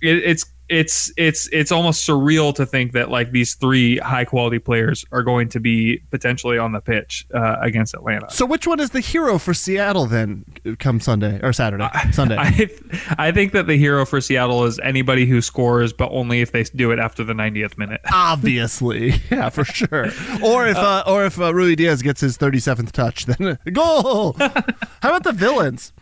[0.03, 4.59] It, it's it's it's it's almost surreal to think that like these three high quality
[4.59, 8.31] players are going to be potentially on the pitch uh, against Atlanta.
[8.31, 10.45] So which one is the hero for Seattle then?
[10.79, 11.89] Come Sunday or Saturday?
[12.13, 12.37] Sunday.
[12.39, 12.69] I,
[13.19, 16.65] I think that the hero for Seattle is anybody who scores, but only if they
[16.65, 18.01] do it after the 90th minute.
[18.13, 20.07] Obviously, yeah, for sure.
[20.43, 24.35] Or if uh, or if uh, Ruidiaz gets his 37th touch, then goal.
[24.39, 24.51] How
[25.03, 25.93] about the villains?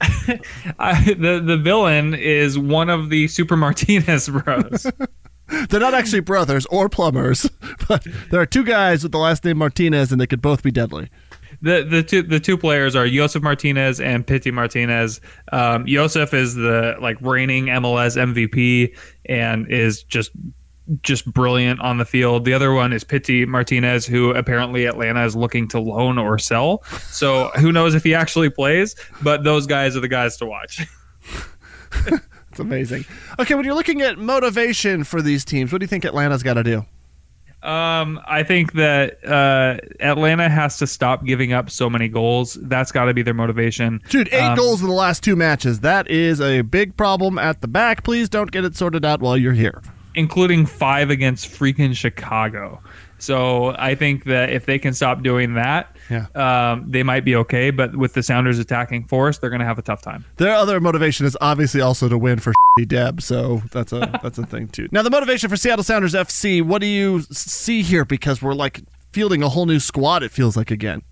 [0.78, 4.86] I, the the villain is one of the Super Martinez bros.
[5.68, 7.48] They're not actually brothers or plumbers,
[7.88, 10.70] but there are two guys with the last name Martinez, and they could both be
[10.70, 11.10] deadly.
[11.60, 15.20] The the two the two players are Josef Martinez and Pity Martinez.
[15.52, 18.96] Um, Josef is the like reigning MLS MVP
[19.26, 20.30] and is just
[21.02, 22.44] just brilliant on the field.
[22.44, 26.82] The other one is Pity Martinez, who apparently Atlanta is looking to loan or sell.
[27.10, 28.96] So who knows if he actually plays?
[29.22, 30.86] But those guys are the guys to watch.
[32.50, 33.04] It's amazing.
[33.38, 36.54] Okay, when you're looking at motivation for these teams, what do you think Atlanta's got
[36.54, 36.84] to do?
[37.62, 42.54] Um, I think that uh, Atlanta has to stop giving up so many goals.
[42.54, 44.00] That's got to be their motivation.
[44.08, 45.80] Dude, eight um, goals in the last two matches.
[45.80, 48.02] That is a big problem at the back.
[48.02, 49.82] Please don't get it sorted out while you're here.
[50.20, 52.80] Including five against freaking Chicago.
[53.18, 56.26] So I think that if they can stop doing that, Yeah.
[56.34, 57.70] um, they might be okay.
[57.70, 60.24] But with the Sounders attacking force, they're going to have a tough time.
[60.36, 62.52] Their other motivation is obviously also to win for
[62.86, 64.88] Deb, so that's a that's a thing too.
[64.92, 68.04] Now the motivation for Seattle Sounders FC, what do you see here?
[68.06, 68.80] Because we're like
[69.12, 70.22] fielding a whole new squad.
[70.22, 71.02] It feels like again.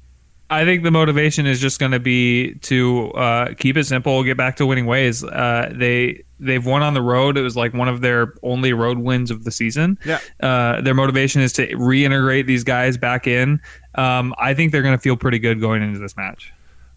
[0.50, 4.38] I think the motivation is just going to be to uh, keep it simple, get
[4.38, 5.22] back to winning ways.
[5.22, 7.36] Uh, they they've won on the road.
[7.36, 9.98] It was like one of their only road wins of the season.
[10.04, 10.20] Yeah.
[10.40, 13.60] Uh, their motivation is to reintegrate these guys back in.
[13.94, 16.52] Um, I think they're going to feel pretty good going into this match.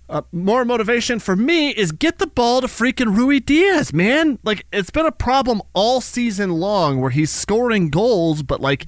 [0.10, 4.40] Uh, more motivation for me is get the ball to freaking Ruidiaz, man.
[4.44, 8.88] Like it's been a problem all season long where he's scoring goals, but like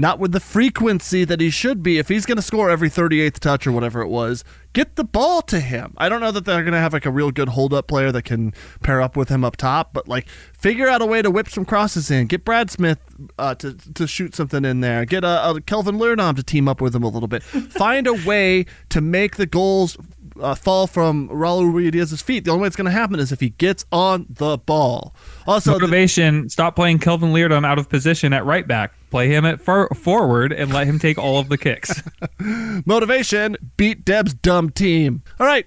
[0.00, 1.98] not with the frequency that he should be.
[1.98, 4.42] If he's going to score every 38th touch or whatever it was,
[4.72, 5.92] get the ball to him.
[5.98, 8.10] I don't know that they're going to have like a real good hold up player
[8.10, 11.30] that can pair up with him up top, but like figure out a way to
[11.30, 12.28] whip some crosses in.
[12.28, 12.98] Get Brad Smith
[13.38, 15.04] uh, to to shoot something in there.
[15.04, 17.42] Get a, a Kelvin Leerdam to team up with him a little bit.
[17.42, 19.98] Find a way to make the goals
[20.40, 22.44] uh, fall from Raul Ruiz feet.
[22.44, 25.14] The only way it's going to happen is if he gets on the ball.
[25.46, 28.92] Also, the- Motivation: Stop playing Kelvin Leerdam out of position at right back.
[29.10, 32.02] Play him at far- forward and let him take all of the kicks.
[32.86, 35.22] motivation beat Deb's dumb team.
[35.38, 35.66] All right.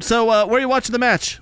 [0.00, 1.40] So, uh, where are you watching the match?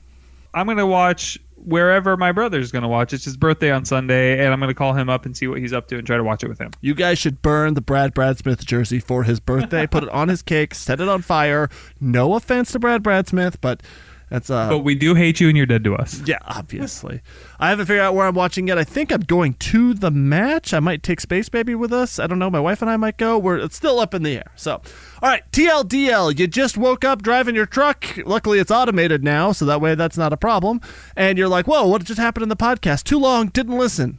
[0.52, 3.12] I'm going to watch wherever my brother's going to watch.
[3.12, 5.58] It's his birthday on Sunday, and I'm going to call him up and see what
[5.58, 6.70] he's up to and try to watch it with him.
[6.80, 9.86] You guys should burn the Brad Brad Smith jersey for his birthday.
[9.86, 10.74] Put it on his cake.
[10.74, 11.68] Set it on fire.
[12.00, 13.82] No offense to Brad Brad Smith, but
[14.30, 14.68] that's uh.
[14.68, 16.20] But we do hate you, and you're dead to us.
[16.26, 17.20] yeah, obviously.
[17.60, 18.78] I haven't figured out where I'm watching yet.
[18.78, 20.74] I think I'm going to the match.
[20.74, 22.18] I might take Space Baby with us.
[22.18, 22.50] I don't know.
[22.50, 23.38] My wife and I might go.
[23.38, 24.50] We're it's still up in the air.
[24.56, 24.80] So,
[25.24, 26.38] all right, TLDL.
[26.38, 28.04] You just woke up driving your truck.
[28.26, 30.82] Luckily, it's automated now, so that way that's not a problem.
[31.16, 33.04] And you're like, "Whoa, what just happened in the podcast?
[33.04, 34.18] Too long, didn't listen."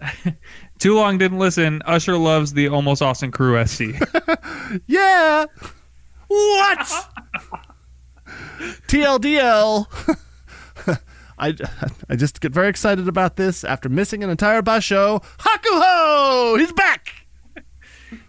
[0.78, 1.82] Too long didn't listen.
[1.86, 3.82] Usher loves the almost Austin Crew SC.
[4.86, 5.46] Yeah.
[6.28, 7.08] What?
[8.86, 9.86] TLDL.
[11.36, 11.54] I,
[12.08, 15.20] I just get very excited about this after missing an entire Basho.
[15.38, 16.60] Hakuho!
[16.60, 17.26] He's back!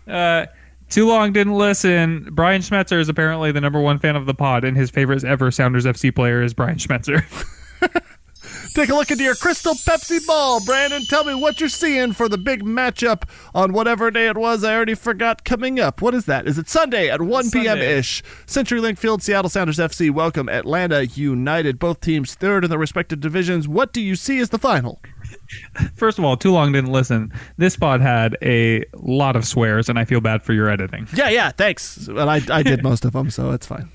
[0.07, 0.47] Uh,
[0.93, 2.29] too long didn't listen.
[2.31, 5.49] Brian Schmetzer is apparently the number one fan of the pod, and his favorite ever
[5.49, 7.25] Sounders FC player is Brian Schmetzer.
[8.75, 11.03] Take a look into your Crystal Pepsi ball, Brandon.
[11.05, 13.23] Tell me what you're seeing for the big matchup
[13.55, 14.63] on whatever day it was.
[14.63, 16.01] I already forgot coming up.
[16.01, 16.47] What is that?
[16.47, 17.79] Is it Sunday at 1 p.m.
[17.79, 18.23] Ish?
[18.45, 21.79] CenturyLink Field, Seattle Sounders FC welcome Atlanta United.
[21.79, 23.67] Both teams third in their respective divisions.
[23.67, 25.01] What do you see as the final?
[25.95, 27.31] First of all, too long didn't listen.
[27.57, 31.29] This pod had a lot of swears, and I feel bad for your editing Yeah,
[31.29, 32.07] yeah, thanks.
[32.07, 33.89] Well, I, I did most of them, so it's fine.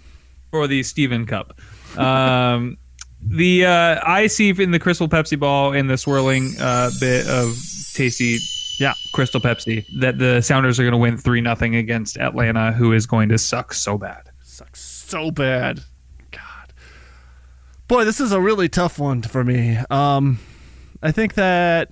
[0.51, 1.59] for the Steven Cup.
[1.97, 2.77] Um,
[3.23, 7.49] the uh, I see in the Crystal Pepsi ball in the swirling uh, bit of
[7.95, 8.39] tasty
[8.79, 8.95] Yeah.
[9.13, 13.07] Crystal Pepsi that the Sounders are going to win three nothing against Atlanta, who is
[13.07, 14.31] going to suck so bad.
[14.43, 15.81] Sucks so bad.
[16.31, 16.73] God.
[17.89, 19.79] Boy, this is a really tough one for me.
[19.91, 20.39] Um,
[21.01, 21.91] I think that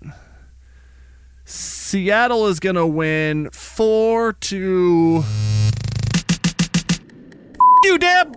[1.44, 5.24] Seattle is going to win 4 to.
[7.84, 8.36] you, Deb!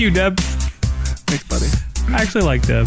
[0.00, 0.38] you, Deb.
[0.38, 1.66] Thanks, buddy.
[2.14, 2.86] I actually like Deb.